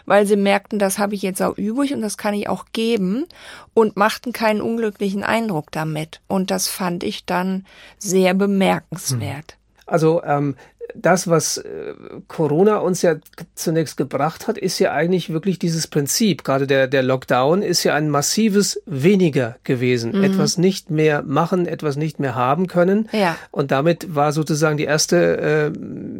[0.05, 3.25] weil sie merkten, das habe ich jetzt auch übrig und das kann ich auch geben
[3.73, 6.21] und machten keinen unglücklichen Eindruck damit.
[6.27, 7.65] Und das fand ich dann
[7.97, 9.57] sehr bemerkenswert.
[9.85, 10.55] Also ähm,
[10.95, 11.93] das, was äh,
[12.27, 13.15] Corona uns ja
[13.55, 16.43] zunächst gebracht hat, ist ja eigentlich wirklich dieses Prinzip.
[16.43, 20.11] Gerade der, der Lockdown ist ja ein massives Weniger gewesen.
[20.11, 20.23] Mhm.
[20.23, 23.09] Etwas nicht mehr machen, etwas nicht mehr haben können.
[23.11, 23.37] Ja.
[23.51, 25.71] Und damit war sozusagen die erste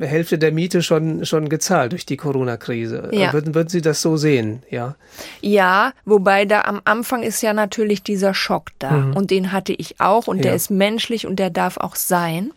[0.02, 3.10] äh, Hälfte der Miete schon, schon gezahlt durch die Corona-Krise.
[3.12, 3.34] Ja.
[3.34, 4.64] Würden, würden Sie das so sehen?
[4.70, 4.96] Ja.
[5.42, 8.92] Ja, wobei da am Anfang ist ja natürlich dieser Schock da.
[8.92, 9.16] Mhm.
[9.16, 10.28] Und den hatte ich auch.
[10.28, 10.44] Und ja.
[10.44, 12.52] der ist menschlich und der darf auch sein.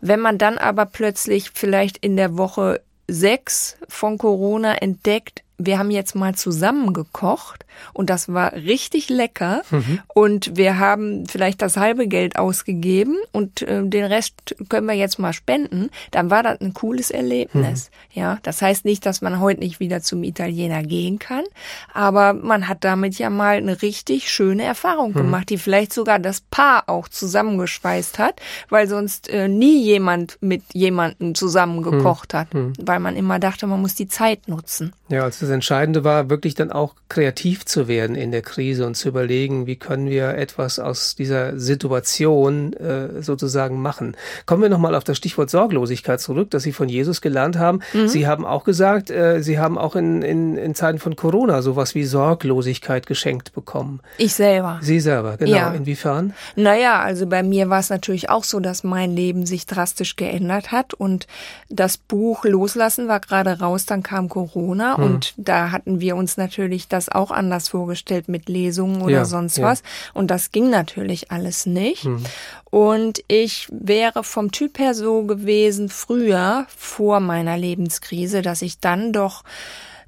[0.00, 5.90] Wenn man dann aber plötzlich vielleicht in der Woche sechs von Corona entdeckt, wir haben
[5.90, 9.62] jetzt mal zusammen gekocht und das war richtig lecker.
[9.70, 10.00] Mhm.
[10.08, 15.18] Und wir haben vielleicht das halbe Geld ausgegeben und äh, den Rest können wir jetzt
[15.18, 15.90] mal spenden.
[16.10, 17.90] Dann war das ein cooles Erlebnis.
[18.14, 18.20] Mhm.
[18.20, 21.44] Ja, das heißt nicht, dass man heute nicht wieder zum Italiener gehen kann,
[21.92, 25.14] aber man hat damit ja mal eine richtig schöne Erfahrung mhm.
[25.14, 30.62] gemacht, die vielleicht sogar das Paar auch zusammengeschweißt hat, weil sonst äh, nie jemand mit
[30.72, 32.38] jemandem zusammen gekocht mhm.
[32.38, 32.72] hat, mhm.
[32.80, 34.92] weil man immer dachte, man muss die Zeit nutzen.
[35.08, 38.94] Ja, also das Entscheidende war, wirklich dann auch kreativ zu werden in der Krise und
[38.94, 44.16] zu überlegen, wie können wir etwas aus dieser Situation äh, sozusagen machen.
[44.46, 47.80] Kommen wir nochmal auf das Stichwort Sorglosigkeit zurück, das Sie von Jesus gelernt haben.
[47.92, 48.08] Mhm.
[48.08, 51.94] Sie haben auch gesagt, äh, Sie haben auch in, in, in Zeiten von Corona sowas
[51.94, 54.00] wie Sorglosigkeit geschenkt bekommen.
[54.18, 54.78] Ich selber.
[54.80, 55.50] Sie selber, genau.
[55.50, 55.72] Ja.
[55.72, 56.32] Inwiefern?
[56.54, 60.70] Naja, also bei mir war es natürlich auch so, dass mein Leben sich drastisch geändert
[60.70, 61.26] hat und
[61.68, 65.04] das Buch Loslassen war gerade raus, dann kam Corona hm.
[65.04, 69.58] und da hatten wir uns natürlich das auch anders vorgestellt mit Lesungen oder ja, sonst
[69.58, 69.64] ja.
[69.64, 69.82] was
[70.14, 72.04] und das ging natürlich alles nicht.
[72.04, 72.22] Hm.
[72.70, 79.12] Und ich wäre vom Typ her so gewesen früher vor meiner Lebenskrise, dass ich dann
[79.12, 79.42] doch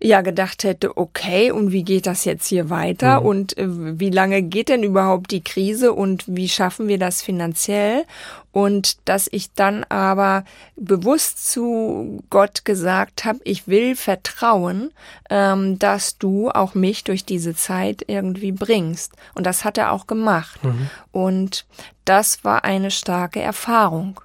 [0.02, 3.26] ja gedacht hätte, okay, und wie geht das jetzt hier weiter mhm.
[3.26, 8.04] und äh, wie lange geht denn überhaupt die Krise und wie schaffen wir das finanziell?
[8.52, 10.44] Und dass ich dann aber
[10.76, 14.92] bewusst zu Gott gesagt habe, ich will vertrauen,
[15.30, 19.12] ähm, dass du auch mich durch diese Zeit irgendwie bringst.
[19.34, 20.62] Und das hat er auch gemacht.
[20.62, 20.90] Mhm.
[21.12, 21.66] Und
[22.04, 24.20] das war eine starke Erfahrung.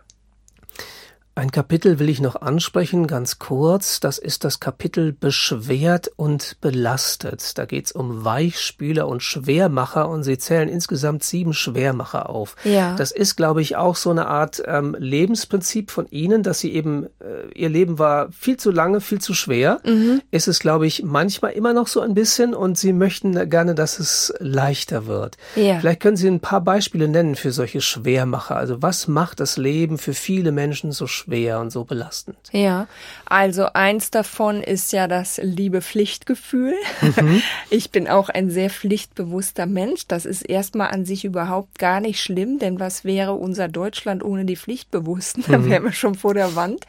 [1.38, 4.00] Ein Kapitel will ich noch ansprechen, ganz kurz.
[4.00, 7.60] Das ist das Kapitel Beschwert und belastet.
[7.60, 12.56] Da geht's um Weichspüler und Schwermacher und Sie zählen insgesamt sieben Schwermacher auf.
[12.64, 12.96] Ja.
[12.96, 17.06] Das ist, glaube ich, auch so eine Art ähm, Lebensprinzip von Ihnen, dass Sie eben,
[17.06, 19.80] äh, Ihr Leben war viel zu lange, viel zu schwer.
[19.86, 20.24] Mhm.
[20.32, 24.00] Ist es, glaube ich, manchmal immer noch so ein bisschen und Sie möchten gerne, dass
[24.00, 25.38] es leichter wird.
[25.56, 25.78] Ja.
[25.82, 28.56] Vielleicht können Sie ein paar Beispiele nennen für solche Schwermacher.
[28.56, 31.27] Also was macht das Leben für viele Menschen so schwer?
[31.28, 32.38] Schwer und so belastend.
[32.52, 32.88] Ja,
[33.26, 36.74] also eins davon ist ja das liebe Pflichtgefühl.
[37.02, 37.42] Mhm.
[37.70, 40.08] Ich bin auch ein sehr pflichtbewusster Mensch.
[40.08, 44.46] Das ist erstmal an sich überhaupt gar nicht schlimm, denn was wäre unser Deutschland ohne
[44.46, 45.44] die Pflichtbewussten?
[45.48, 45.70] Da mhm.
[45.70, 46.86] wären wir schon vor der Wand.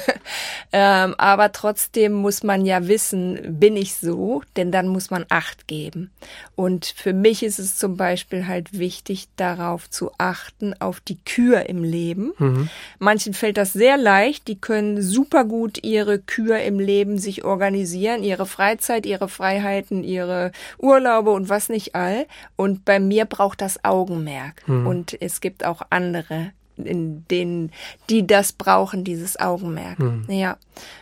[0.72, 5.66] ähm, aber trotzdem muss man ja wissen, bin ich so, denn dann muss man Acht
[5.66, 6.10] geben.
[6.56, 11.66] Und für mich ist es zum Beispiel halt wichtig, darauf zu achten, auf die Kür
[11.68, 12.32] im Leben.
[12.38, 12.68] Mhm.
[12.98, 14.48] Manchen fällt das das sehr leicht.
[14.48, 20.50] Die können super gut ihre Kür im Leben sich organisieren, ihre Freizeit, ihre Freiheiten, ihre
[20.78, 22.26] Urlaube und was nicht all.
[22.56, 24.66] Und bei mir braucht das Augenmerk.
[24.66, 24.86] Mhm.
[24.88, 27.70] Und es gibt auch andere, in denen,
[28.10, 30.00] die das brauchen, dieses Augenmerk.
[30.00, 30.24] Mhm.
[30.28, 30.56] Ja.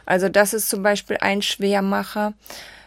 [0.04, 2.34] Also das ist zum Beispiel ein Schwermacher.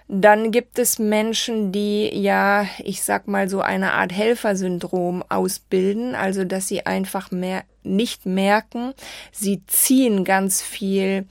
[0.08, 6.44] Dann gibt es Menschen, die ja, ich sag mal so eine Art Helfersyndrom ausbilden, also
[6.44, 8.94] dass sie einfach mehr nicht merken,
[9.32, 11.26] sie ziehen ganz viel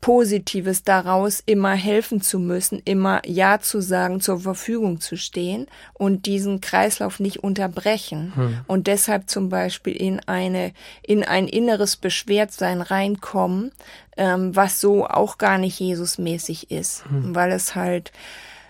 [0.00, 6.26] Positives daraus, immer helfen zu müssen, immer Ja zu sagen, zur Verfügung zu stehen und
[6.26, 8.58] diesen Kreislauf nicht unterbrechen hm.
[8.66, 13.72] und deshalb zum Beispiel in eine, in ein inneres Beschwertsein reinkommen,
[14.16, 17.34] ähm, was so auch gar nicht Jesusmäßig ist, hm.
[17.34, 18.12] weil es halt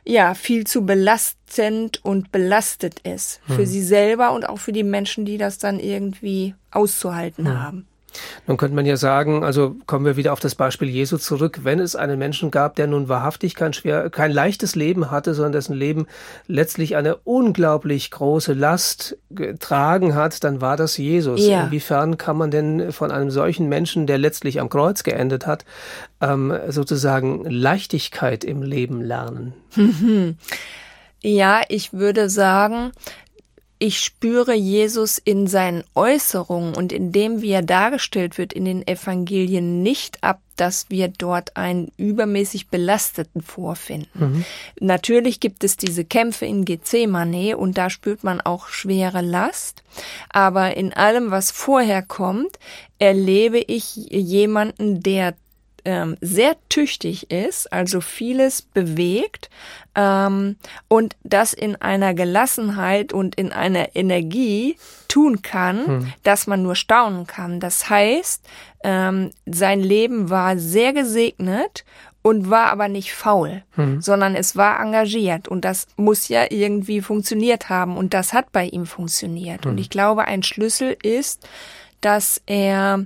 [0.07, 3.57] ja viel zu belastend und belastet ist hm.
[3.57, 7.61] für sie selber und auch für die Menschen, die das dann irgendwie auszuhalten hm.
[7.61, 7.87] haben.
[8.47, 11.81] Nun könnte man ja sagen, also kommen wir wieder auf das Beispiel Jesu zurück, wenn
[11.81, 15.75] es einen Menschen gab, der nun wahrhaftig kein schwer, kein leichtes Leben hatte, sondern dessen
[15.75, 16.07] Leben
[16.47, 21.47] letztlich eine unglaublich große Last getragen hat, dann war das Jesus.
[21.47, 21.65] Ja.
[21.65, 25.65] Inwiefern kann man denn von einem solchen Menschen, der letztlich am Kreuz geendet hat,
[26.21, 29.55] ähm, sozusagen Leichtigkeit im Leben lernen?
[31.23, 32.93] Ja, ich würde sagen,
[33.79, 38.87] ich spüre Jesus in seinen Äußerungen und in dem, wie er dargestellt wird in den
[38.87, 44.09] Evangelien, nicht ab, dass wir dort einen übermäßig belasteten vorfinden.
[44.19, 44.45] Mhm.
[44.81, 49.83] Natürlich gibt es diese Kämpfe in Gethsemane und da spürt man auch schwere Last.
[50.31, 52.59] Aber in allem, was vorher kommt,
[52.99, 55.35] erlebe ich jemanden, der
[55.87, 59.49] ähm, sehr tüchtig ist, also vieles bewegt
[59.95, 60.57] ähm,
[60.89, 66.13] und das in einer Gelassenheit und in einer Energie tun kann, hm.
[66.25, 67.61] dass man nur staunen kann.
[67.61, 68.45] Das heißt,
[68.83, 71.85] ähm, sein Leben war sehr gesegnet
[72.21, 74.03] und war aber nicht faul, hm.
[74.03, 78.65] sondern es war engagiert und das muss ja irgendwie funktioniert haben und das hat bei
[78.67, 79.65] ihm funktioniert.
[79.65, 79.71] Hm.
[79.71, 81.47] Und ich glaube, ein Schlüssel ist,
[82.01, 83.05] dass er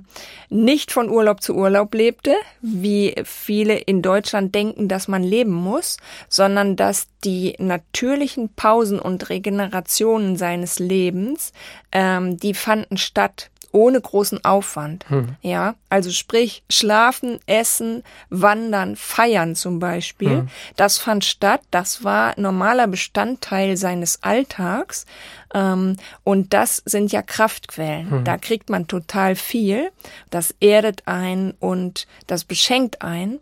[0.49, 5.97] nicht von Urlaub zu Urlaub lebte, wie viele in Deutschland denken, dass man leben muss,
[6.27, 11.53] sondern dass die natürlichen Pausen und Regenerationen seines Lebens,
[11.91, 15.09] ähm, die fanden statt ohne großen Aufwand.
[15.09, 15.35] Hm.
[15.41, 20.29] Ja, also sprich schlafen, essen, wandern, feiern zum Beispiel.
[20.29, 20.49] Hm.
[20.75, 21.61] Das fand statt.
[21.71, 25.05] Das war normaler Bestandteil seines Alltags.
[25.53, 28.11] Ähm, und das sind ja Kraftquellen.
[28.11, 28.23] Hm.
[28.23, 29.91] Da kriegt man total viel.
[30.29, 33.39] Das erdet ein und das beschenkt ein.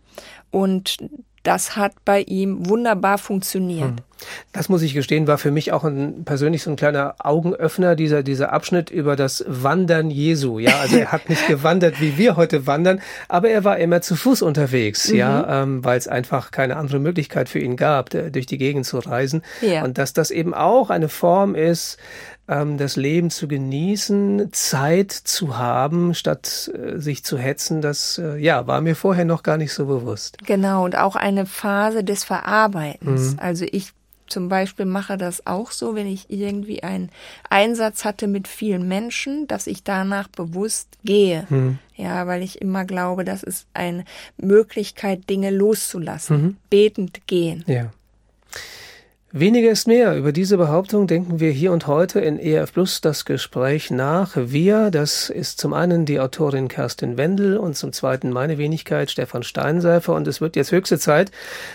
[0.51, 0.97] Und
[1.49, 3.89] das hat bei ihm wunderbar funktioniert.
[3.89, 3.95] Hm.
[4.51, 8.21] Das muss ich gestehen, war für mich auch ein, persönlich so ein kleiner Augenöffner, dieser,
[8.21, 10.59] dieser Abschnitt über das Wandern Jesu.
[10.59, 14.15] Ja, also er hat nicht gewandert, wie wir heute wandern, aber er war immer zu
[14.15, 15.17] Fuß unterwegs, mhm.
[15.17, 18.99] ja, ähm, weil es einfach keine andere Möglichkeit für ihn gab, durch die Gegend zu
[18.99, 19.41] reisen.
[19.61, 19.83] Ja.
[19.83, 21.97] Und dass das eben auch eine Form ist,
[22.49, 28.65] das Leben zu genießen, Zeit zu haben, statt äh, sich zu hetzen, das äh, ja
[28.65, 30.39] war mir vorher noch gar nicht so bewusst.
[30.45, 33.33] Genau, und auch eine Phase des Verarbeitens.
[33.33, 33.39] Mhm.
[33.39, 33.93] Also ich
[34.29, 37.09] zum Beispiel mache das auch so, wenn ich irgendwie einen
[37.49, 41.45] Einsatz hatte mit vielen Menschen, dass ich danach bewusst gehe.
[41.49, 41.79] Mhm.
[41.95, 44.05] Ja, weil ich immer glaube, das ist eine
[44.37, 46.41] Möglichkeit, Dinge loszulassen.
[46.41, 46.57] Mhm.
[46.69, 47.63] Betend gehen.
[47.67, 47.91] Ja.
[49.31, 50.17] Weniger ist mehr.
[50.17, 54.31] Über diese Behauptung denken wir hier und heute in EF Plus das Gespräch nach.
[54.35, 59.43] Wir, das ist zum einen die Autorin Kerstin Wendel und zum zweiten meine Wenigkeit Stefan
[59.43, 60.15] Steinseifer.
[60.15, 61.29] Und es wird jetzt höchste Zeit,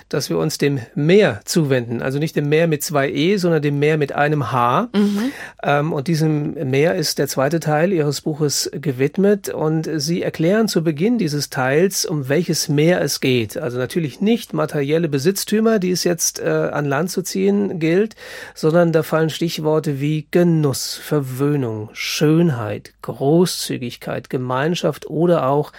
[0.09, 2.02] dass wir uns dem Meer zuwenden.
[2.02, 4.88] Also nicht dem Meer mit zwei E, sondern dem Meer mit einem H.
[4.92, 5.32] Mhm.
[5.62, 9.48] Ähm, und diesem Meer ist der zweite Teil Ihres Buches gewidmet.
[9.48, 13.57] Und Sie erklären zu Beginn dieses Teils, um welches Meer es geht.
[13.57, 18.16] Also natürlich nicht materielle Besitztümer, die es jetzt äh, an Land zu ziehen Verstehen gilt,
[18.55, 25.72] sondern da fallen Stichworte wie Genuss, Verwöhnung, Schönheit, Großzügigkeit, Gemeinschaft oder auch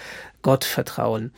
[0.45, 1.31] Gottvertrauen.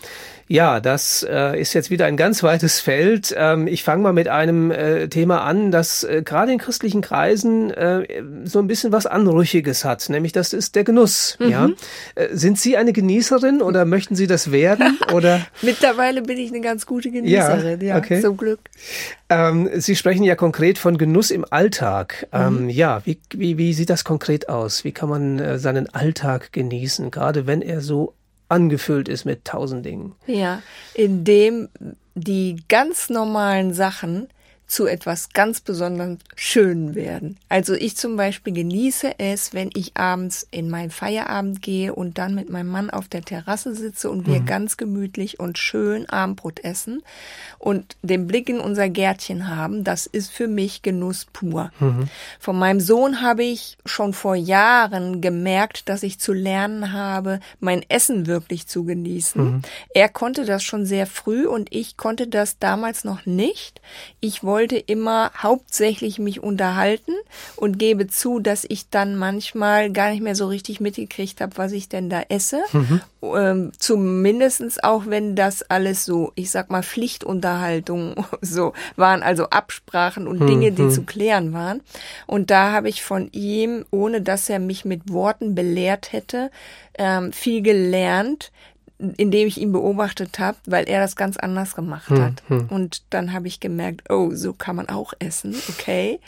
[0.50, 3.34] Ja, das äh, ist jetzt wieder ein ganz weites Feld.
[3.38, 7.72] Ähm, ich fange mal mit einem äh, Thema an, das äh, gerade in christlichen Kreisen
[7.72, 8.06] äh,
[8.44, 11.38] so ein bisschen was Anrüchiges hat, nämlich das ist der Genuss.
[11.40, 11.50] Mhm.
[11.50, 11.70] Ja,
[12.16, 15.00] äh, sind Sie eine Genießerin oder möchten Sie das werden?
[15.14, 17.80] Oder mittlerweile bin ich eine ganz gute Genießerin.
[17.80, 18.22] Ja, ja okay.
[18.22, 18.60] zum Glück.
[19.30, 22.28] Ähm, Sie sprechen ja konkret von Genuss im Alltag.
[22.34, 22.70] Ähm, mhm.
[22.70, 24.84] Ja, wie, wie, wie sieht das konkret aus?
[24.84, 28.14] Wie kann man äh, seinen Alltag genießen, gerade wenn er so
[28.50, 30.16] angefüllt ist mit tausend Dingen.
[30.26, 30.62] Ja,
[30.94, 31.70] indem
[32.16, 34.28] die ganz normalen Sachen
[34.68, 37.38] zu etwas ganz besonders Schönen werden.
[37.48, 42.36] Also ich zum Beispiel genieße es, wenn ich abends in meinen Feierabend gehe und dann
[42.36, 44.46] mit meinem Mann auf der Terrasse sitze und wir mhm.
[44.46, 47.02] ganz gemütlich und schön Abendbrot essen
[47.60, 49.86] und den Blick in unser Gärtchen haben.
[49.86, 51.72] Das ist für mich Genuss pur.
[51.80, 52.10] Mhm.
[52.38, 57.86] Von meinem Sohn habe ich schon vor Jahren gemerkt, dass ich zu lernen habe, mein
[57.88, 59.44] Essen wirklich zu genießen.
[59.44, 59.62] Mhm.
[59.94, 63.82] Er konnte das schon sehr früh und ich konnte das damals noch nicht.
[64.20, 67.12] Ich wollte wollte immer hauptsächlich mich unterhalten
[67.58, 71.74] und gebe zu, dass ich dann manchmal gar nicht mehr so richtig mitgekriegt habe, was
[71.74, 72.64] ich denn da esse.
[72.74, 73.02] Mhm.
[73.22, 80.28] Ähm, zumindestens auch, wenn das alles so, ich sag mal, Pflichtunterhaltung so waren, also Absprachen
[80.28, 80.48] und mhm.
[80.48, 80.92] Dinge, die mhm.
[80.92, 81.82] zu klären waren.
[82.26, 86.50] Und da habe ich von ihm, ohne dass er mich mit Worten belehrt hätte,
[86.98, 88.52] ähm, viel gelernt,
[89.00, 92.44] indem ich ihn beobachtet habe, weil er das ganz anders gemacht hm, hat.
[92.48, 92.68] Hm.
[92.70, 96.20] Und dann habe ich gemerkt, oh, so kann man auch essen, okay.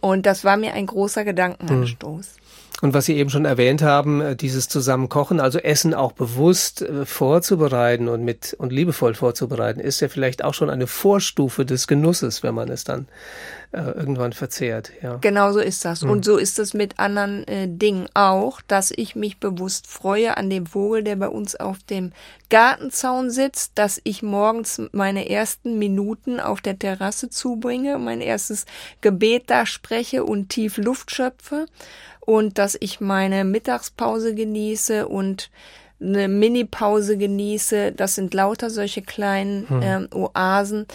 [0.00, 2.26] Und das war mir ein großer Gedankenanstoß.
[2.26, 2.47] Hm.
[2.80, 7.04] Und was Sie eben schon erwähnt haben, äh, dieses Zusammenkochen, also Essen auch bewusst äh,
[7.04, 12.44] vorzubereiten und mit und liebevoll vorzubereiten, ist ja vielleicht auch schon eine Vorstufe des Genusses,
[12.44, 13.08] wenn man es dann
[13.72, 14.92] äh, irgendwann verzehrt.
[15.02, 15.16] Ja.
[15.16, 16.02] Genau so ist das.
[16.02, 16.10] Mhm.
[16.10, 20.48] Und so ist es mit anderen äh, Dingen auch, dass ich mich bewusst freue an
[20.48, 22.12] dem Vogel, der bei uns auf dem
[22.48, 28.66] Gartenzaun sitzt, dass ich morgens meine ersten Minuten auf der Terrasse zubringe, mein erstes
[29.00, 31.66] Gebet da spreche und tief Luft schöpfe
[32.28, 35.48] und dass ich meine Mittagspause genieße und
[35.98, 37.92] eine Mini-Pause genieße.
[37.92, 39.80] Das sind lauter solche kleinen hm.
[39.82, 40.86] ähm, Oasen,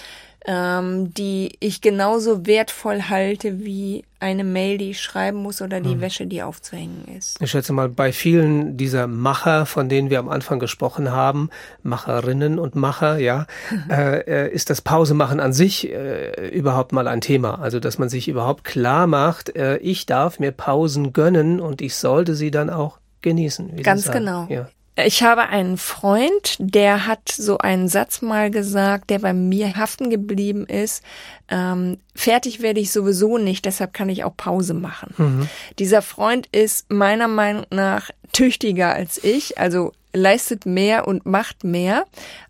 [0.46, 5.94] ähm, die ich genauso wertvoll halte wie eine Mail, die ich schreiben muss oder die
[5.94, 6.02] hm.
[6.02, 7.41] Wäsche, die aufzuhängen ist.
[7.41, 11.50] Ich schätze mal, bei vielen dieser Macher, von denen wir am Anfang gesprochen haben,
[11.82, 13.48] Macherinnen und Macher, ja,
[13.89, 17.60] äh, äh, ist das Pausemachen an sich äh, überhaupt mal ein Thema.
[17.60, 21.96] Also, dass man sich überhaupt klar macht, äh, ich darf mir Pausen gönnen und ich
[21.96, 23.82] sollte sie dann auch genießen.
[23.84, 24.48] Ganz genau.
[24.50, 24.68] Ja.
[24.96, 30.12] Ich habe einen Freund, der hat so einen Satz mal gesagt, der bei mir haften
[30.12, 31.04] geblieben ist.
[31.50, 35.14] Ähm, fertig werde ich sowieso nicht, deshalb kann ich auch Pause machen.
[35.18, 35.50] Mhm.
[35.80, 42.05] Dieser Freund ist meiner Meinung nach tüchtiger als ich, also leistet mehr und macht mehr,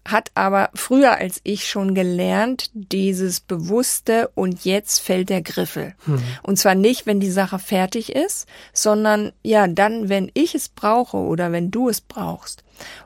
[0.06, 5.96] hat aber früher als ich schon gelernt, dieses bewusste und jetzt fällt der Griffel.
[6.06, 6.22] Hm.
[6.44, 11.18] Und zwar nicht, wenn die Sache fertig ist, sondern ja, dann, wenn ich es brauche
[11.18, 12.64] oder wenn du es brauchst.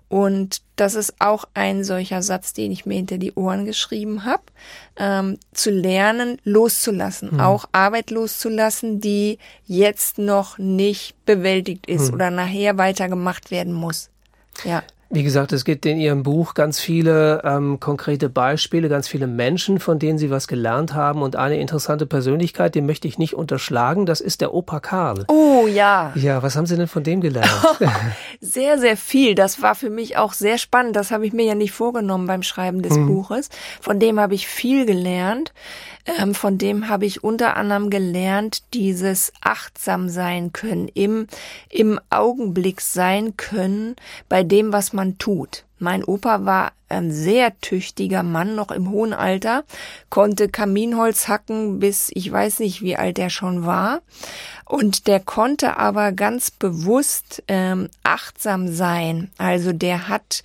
[0.09, 4.43] Und das ist auch ein solcher Satz, den ich mir hinter die Ohren geschrieben habe,
[4.95, 7.39] ähm, zu lernen, loszulassen, hm.
[7.41, 12.15] auch Arbeit loszulassen, die jetzt noch nicht bewältigt ist hm.
[12.15, 14.09] oder nachher weitergemacht werden muss.
[14.63, 14.83] Ja.
[15.09, 19.79] Wie gesagt, es gibt in Ihrem Buch ganz viele ähm, konkrete Beispiele, ganz viele Menschen,
[19.79, 21.21] von denen Sie was gelernt haben.
[21.21, 25.23] Und eine interessante Persönlichkeit, die möchte ich nicht unterschlagen, das ist der Opa Karl.
[25.29, 26.11] Oh ja.
[26.15, 27.49] Ja, was haben Sie denn von dem gelernt?
[28.41, 29.33] sehr, sehr viel.
[29.33, 30.97] Das war für mich auch sehr spannend.
[30.97, 33.07] Das habe ich mir ja nicht vorgenommen beim Schreiben des mhm.
[33.07, 33.49] Buches.
[33.79, 35.53] Von dem habe ich viel gelernt.
[36.07, 41.27] Ähm, von dem habe ich unter anderem gelernt, dieses achtsam sein können, im,
[41.69, 43.95] im Augenblick sein können
[44.29, 45.65] bei dem, was man tut.
[45.79, 49.63] Mein Opa war ein sehr tüchtiger Mann, noch im hohen Alter,
[50.09, 54.01] konnte Kaminholz hacken, bis ich weiß nicht, wie alt er schon war.
[54.65, 59.29] Und der konnte aber ganz bewusst ähm, achtsam sein.
[59.37, 60.43] Also der hat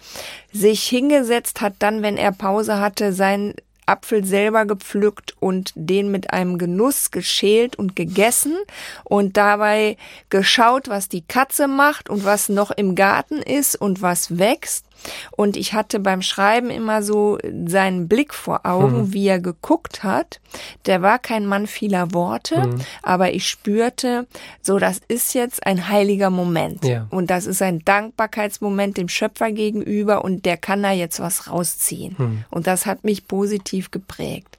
[0.52, 3.54] sich hingesetzt, hat dann, wenn er Pause hatte, sein
[3.86, 8.56] Apfel selber gepflückt und den mit einem Genuss geschält und gegessen
[9.04, 9.96] und dabei
[10.30, 14.86] geschaut, was die Katze macht und was noch im Garten ist und was wächst.
[15.30, 19.12] Und ich hatte beim Schreiben immer so seinen Blick vor Augen, mhm.
[19.12, 20.40] wie er geguckt hat.
[20.86, 22.80] Der war kein Mann vieler Worte, mhm.
[23.02, 24.26] aber ich spürte,
[24.60, 26.84] so das ist jetzt ein heiliger Moment.
[26.84, 27.06] Ja.
[27.10, 32.14] Und das ist ein Dankbarkeitsmoment dem Schöpfer gegenüber und der kann da jetzt was rausziehen.
[32.18, 32.44] Mhm.
[32.50, 34.58] Und das hat mich positiv geprägt.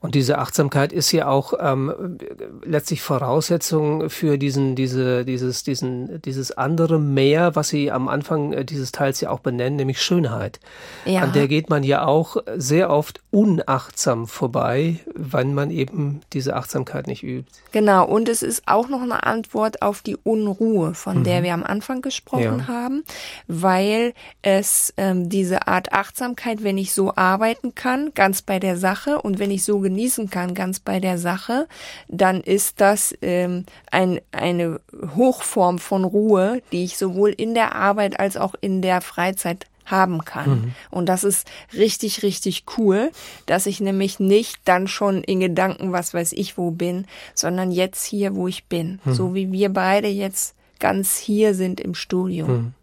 [0.00, 2.18] Und diese Achtsamkeit ist ja auch ähm,
[2.64, 8.64] letztlich Voraussetzung für diesen, diese, dieses, diesen, dieses andere Mehr, was Sie am Anfang äh,
[8.64, 10.60] dieses Teils ja auch benennen, nämlich Schönheit.
[11.04, 11.22] Ja.
[11.22, 17.08] An der geht man ja auch sehr oft unachtsam vorbei, wenn man eben diese Achtsamkeit
[17.08, 17.50] nicht übt.
[17.72, 18.06] Genau.
[18.06, 21.24] Und es ist auch noch eine Antwort auf die Unruhe, von mhm.
[21.24, 22.68] der wir am Anfang gesprochen ja.
[22.68, 23.02] haben,
[23.48, 29.20] weil es ähm, diese Art Achtsamkeit, wenn ich so arbeiten kann, ganz bei der Sache
[29.20, 31.66] und wenn ich so genießen kann, ganz bei der Sache,
[32.08, 34.80] dann ist das ähm, ein, eine
[35.16, 40.24] Hochform von Ruhe, die ich sowohl in der Arbeit als auch in der Freizeit haben
[40.24, 40.50] kann.
[40.50, 40.72] Mhm.
[40.90, 43.10] Und das ist richtig, richtig cool,
[43.46, 48.04] dass ich nämlich nicht dann schon in Gedanken, was weiß ich, wo bin, sondern jetzt
[48.04, 49.00] hier, wo ich bin.
[49.04, 49.14] Mhm.
[49.14, 52.46] So wie wir beide jetzt ganz hier sind im Studio.
[52.46, 52.74] Mhm.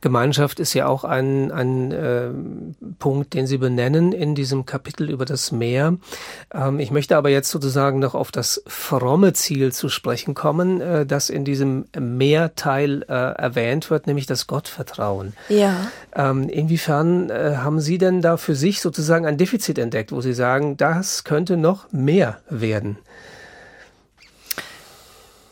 [0.00, 2.30] Gemeinschaft ist ja auch ein, ein äh,
[2.98, 5.96] Punkt, den Sie benennen in diesem Kapitel über das Meer.
[6.52, 11.06] Ähm, ich möchte aber jetzt sozusagen noch auf das fromme Ziel zu sprechen kommen, äh,
[11.06, 15.34] das in diesem Mehrteil äh, erwähnt wird, nämlich das Gottvertrauen.
[15.48, 15.88] Ja.
[16.14, 20.34] Ähm, inwiefern äh, haben Sie denn da für sich sozusagen ein Defizit entdeckt, wo Sie
[20.34, 22.98] sagen, das könnte noch mehr werden?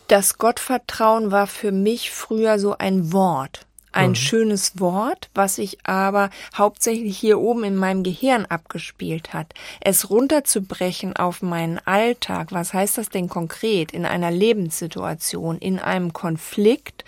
[0.09, 4.15] Das Gottvertrauen war für mich früher so ein Wort ein mhm.
[4.15, 9.53] schönes Wort, was sich aber hauptsächlich hier oben in meinem Gehirn abgespielt hat.
[9.81, 16.13] Es runterzubrechen auf meinen Alltag, was heißt das denn konkret in einer Lebenssituation, in einem
[16.13, 17.05] Konflikt,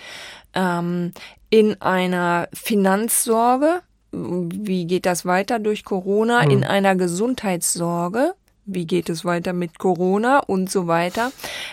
[0.54, 1.12] ähm,
[1.50, 6.50] in einer Finanzsorge, wie geht das weiter durch Corona, mhm.
[6.50, 8.34] in einer Gesundheitssorge,
[8.64, 11.32] wie geht es weiter mit Corona und so weiter.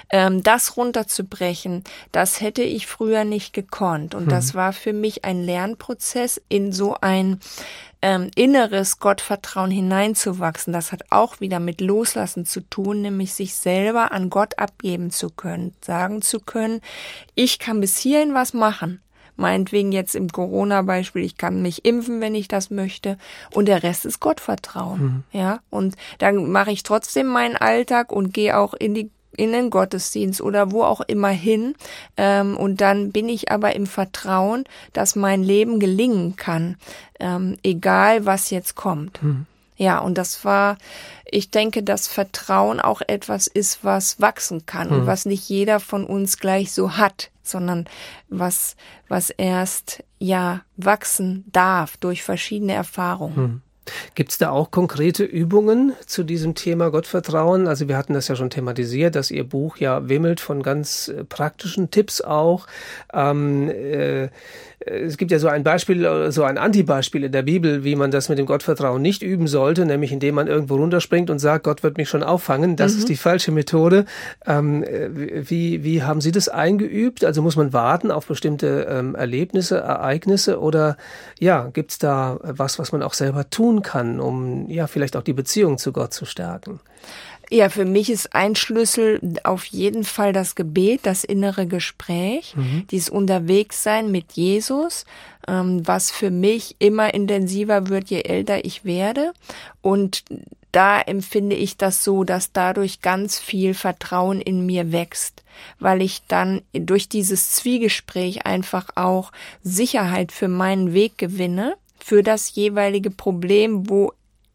[0.10, 4.16] Ähm, das runterzubrechen, das hätte ich früher nicht gekonnt.
[4.16, 4.30] Und hm.
[4.30, 7.40] das war für mich ein Lernprozess, in so ein
[8.02, 10.74] ähm, inneres Gottvertrauen hineinzuwachsen.
[10.74, 15.30] Das hat auch wieder mit Loslassen zu tun, nämlich sich selber an Gott abgeben zu
[15.30, 16.82] können, sagen zu können,
[17.36, 19.02] ich kann bis hierhin was machen
[19.40, 23.18] meinetwegen jetzt im Corona-Beispiel, ich kann mich impfen, wenn ich das möchte.
[23.54, 25.02] Und der Rest ist Gottvertrauen.
[25.02, 25.24] Mhm.
[25.32, 25.60] Ja.
[25.70, 30.42] Und dann mache ich trotzdem meinen Alltag und gehe auch in die in den Gottesdienst
[30.42, 31.76] oder wo auch immer hin.
[32.18, 36.76] Ähm, und dann bin ich aber im Vertrauen, dass mein Leben gelingen kann,
[37.20, 39.24] ähm, egal was jetzt kommt.
[39.24, 39.46] Mhm.
[39.78, 40.78] Ja, und das war,
[41.24, 44.96] ich denke, dass Vertrauen auch etwas ist, was wachsen kann mhm.
[44.96, 47.86] und was nicht jeder von uns gleich so hat, sondern
[48.30, 48.76] was,
[49.08, 53.42] was erst, ja, wachsen darf durch verschiedene Erfahrungen.
[53.42, 53.62] Mhm.
[54.16, 57.68] Gibt es da auch konkrete Übungen zu diesem Thema Gottvertrauen?
[57.68, 61.24] Also wir hatten das ja schon thematisiert, dass Ihr Buch ja wimmelt von ganz äh,
[61.24, 62.68] praktischen Tipps auch.
[63.14, 64.30] Ähm, äh,
[64.86, 68.30] es gibt ja so ein Beispiel, so ein Antibeispiel in der Bibel, wie man das
[68.30, 71.98] mit dem Gottvertrauen nicht üben sollte, nämlich indem man irgendwo runterspringt und sagt, Gott wird
[71.98, 72.78] mich schon auffangen.
[72.78, 73.00] Das mhm.
[73.00, 74.06] ist die falsche Methode.
[74.46, 77.26] Ähm, wie, wie haben Sie das eingeübt?
[77.26, 80.96] Also muss man warten auf bestimmte ähm, Erlebnisse, Ereignisse oder
[81.40, 85.24] ja, gibt es da was, was man auch selber tun kann, um ja vielleicht auch
[85.24, 86.80] die Beziehung zu Gott zu stärken?
[87.50, 92.86] Ja, für mich ist ein Schlüssel auf jeden Fall das Gebet, das innere Gespräch, mhm.
[92.92, 95.06] dieses Unterwegssein mit Jesus,
[95.48, 99.34] ähm, was für mich immer intensiver wird, je älter ich werde.
[99.82, 100.24] Und
[100.72, 105.44] da empfinde ich das so, dass dadurch ganz viel Vertrauen in mir wächst,
[105.80, 109.32] weil ich dann durch dieses Zwiegespräch einfach auch
[109.64, 114.14] Sicherheit für meinen Weg gewinne, für das jeweilige Problem, wo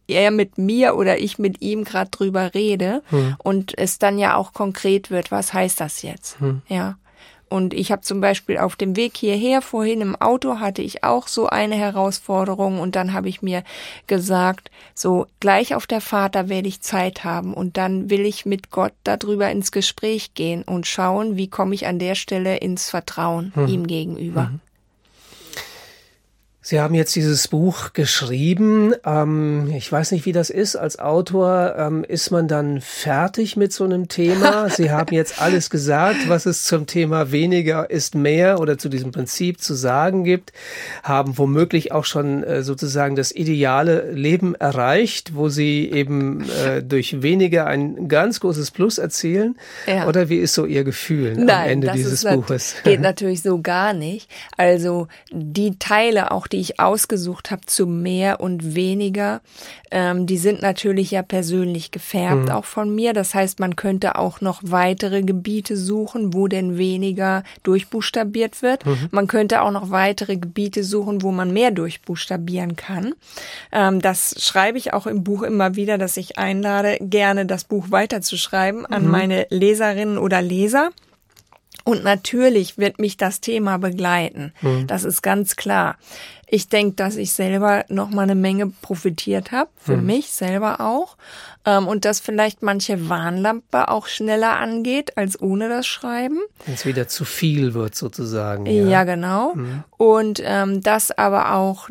[0.09, 3.37] er mit mir oder ich mit ihm gerade drüber rede hm.
[3.39, 6.41] und es dann ja auch konkret wird, was heißt das jetzt?
[6.41, 6.63] Hm.
[6.69, 6.97] Ja.
[7.55, 11.29] Und ich habe zum Beispiel auf dem Weg hierher vorhin im Auto hatte ich auch
[11.29, 13.63] so eine Herausforderung und dann habe ich mir
[14.09, 18.45] gesagt, so gleich auf der Fahrt, da werde ich Zeit haben und dann will ich
[18.45, 22.91] mit Gott darüber ins Gespräch gehen und schauen, wie komme ich an der Stelle ins
[22.91, 23.69] Vertrauen mhm.
[23.69, 24.51] ihm gegenüber.
[24.51, 24.61] Mhm.
[26.67, 28.95] Sie haben jetzt dieses Buch geschrieben.
[29.05, 30.77] Ähm, ich weiß nicht, wie das ist.
[30.77, 34.71] Als Autor ähm, ist man dann fertig mit so einem Thema.
[34.75, 39.13] Sie haben jetzt alles gesagt, was es zum Thema weniger ist mehr oder zu diesem
[39.13, 40.55] Prinzip zu sagen gibt.
[41.03, 47.21] Haben womöglich auch schon äh, sozusagen das ideale Leben erreicht, wo Sie eben äh, durch
[47.21, 49.59] weniger ein ganz großes Plus erzielen.
[49.87, 50.09] Ja.
[50.09, 52.77] Oder wie ist so Ihr Gefühl Nein, am Ende dieses Buches?
[52.85, 54.31] Geht natürlich so gar nicht.
[54.57, 59.41] Also die Teile auch die ich ausgesucht habe zu mehr und weniger,
[59.91, 62.51] ähm, die sind natürlich ja persönlich gefärbt, mhm.
[62.51, 63.13] auch von mir.
[63.13, 68.87] Das heißt, man könnte auch noch weitere Gebiete suchen, wo denn weniger durchbuchstabiert wird.
[68.87, 69.09] Mhm.
[69.11, 73.15] Man könnte auch noch weitere Gebiete suchen, wo man mehr durchbuchstabieren kann.
[73.73, 77.87] Ähm, das schreibe ich auch im Buch immer wieder, dass ich einlade, gerne das Buch
[77.91, 79.11] weiterzuschreiben an mhm.
[79.11, 80.91] meine Leserinnen oder Leser.
[81.85, 84.53] Und natürlich wird mich das Thema begleiten.
[84.63, 84.87] Mhm.
[84.87, 85.97] Das ist ganz klar.
[86.47, 90.07] Ich denke, dass ich selber noch mal eine Menge profitiert habe, für mhm.
[90.07, 91.17] mich selber auch.
[91.67, 96.39] Ähm, und dass vielleicht manche Warnlampe auch schneller angeht als ohne das Schreiben.
[96.65, 98.67] Wenn es wieder zu viel wird sozusagen.
[98.67, 99.55] Ja, ja genau.
[99.55, 99.85] Mhm.
[99.97, 101.89] Und ähm, dass aber auch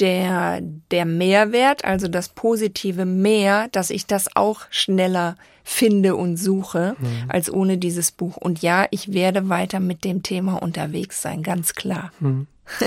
[0.00, 6.96] der, der Mehrwert, also das positive Mehr, dass ich das auch schneller finde und suche,
[6.98, 7.06] mhm.
[7.28, 8.36] als ohne dieses Buch.
[8.36, 12.10] Und ja, ich werde weiter mit dem Thema unterwegs sein, ganz klar.
[12.20, 12.46] Mhm.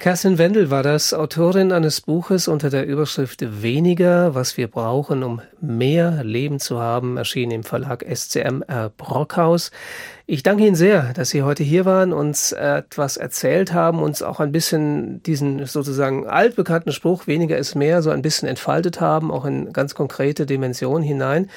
[0.00, 5.40] Kerstin Wendel war das, Autorin eines Buches unter der Überschrift Weniger, was wir brauchen, um
[5.60, 9.72] mehr Leben zu haben, erschien im Verlag SCMR Brockhaus.
[10.30, 14.40] Ich danke Ihnen sehr, dass Sie heute hier waren, uns etwas erzählt haben, uns auch
[14.40, 19.46] ein bisschen diesen sozusagen altbekannten Spruch, weniger ist mehr, so ein bisschen entfaltet haben, auch
[19.46, 21.48] in ganz konkrete Dimensionen hinein.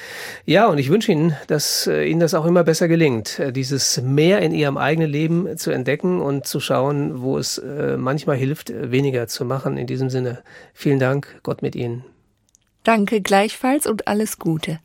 [0.46, 4.00] Ja, und ich wünsche Ihnen, dass äh, Ihnen das auch immer besser gelingt, äh, dieses
[4.00, 8.72] mehr in Ihrem eigenen Leben zu entdecken und zu schauen, wo es äh, manchmal hilft,
[8.74, 9.76] weniger zu machen.
[9.76, 10.38] In diesem Sinne,
[10.72, 12.06] vielen Dank, Gott mit Ihnen.
[12.84, 14.78] Danke gleichfalls und alles Gute.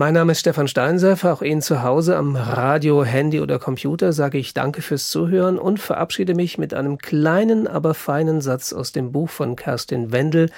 [0.00, 1.32] Mein Name ist Stefan Steinsefer.
[1.32, 5.80] Auch Ihnen zu Hause am Radio, Handy oder Computer sage ich Danke fürs Zuhören und
[5.80, 10.50] verabschiede mich mit einem kleinen, aber feinen Satz aus dem Buch von Kerstin Wendel,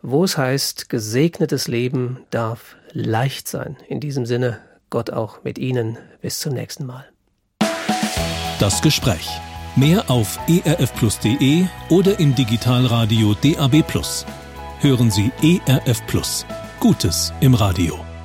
[0.00, 3.76] wo es heißt, gesegnetes Leben darf leicht sein.
[3.86, 5.98] In diesem Sinne, Gott auch mit Ihnen.
[6.22, 7.04] Bis zum nächsten Mal.
[8.60, 9.28] Das Gespräch.
[9.76, 13.84] Mehr auf erfplus.de oder im Digitalradio DAB+.
[14.80, 16.02] Hören Sie ERF.
[16.80, 18.15] Gutes im Radio.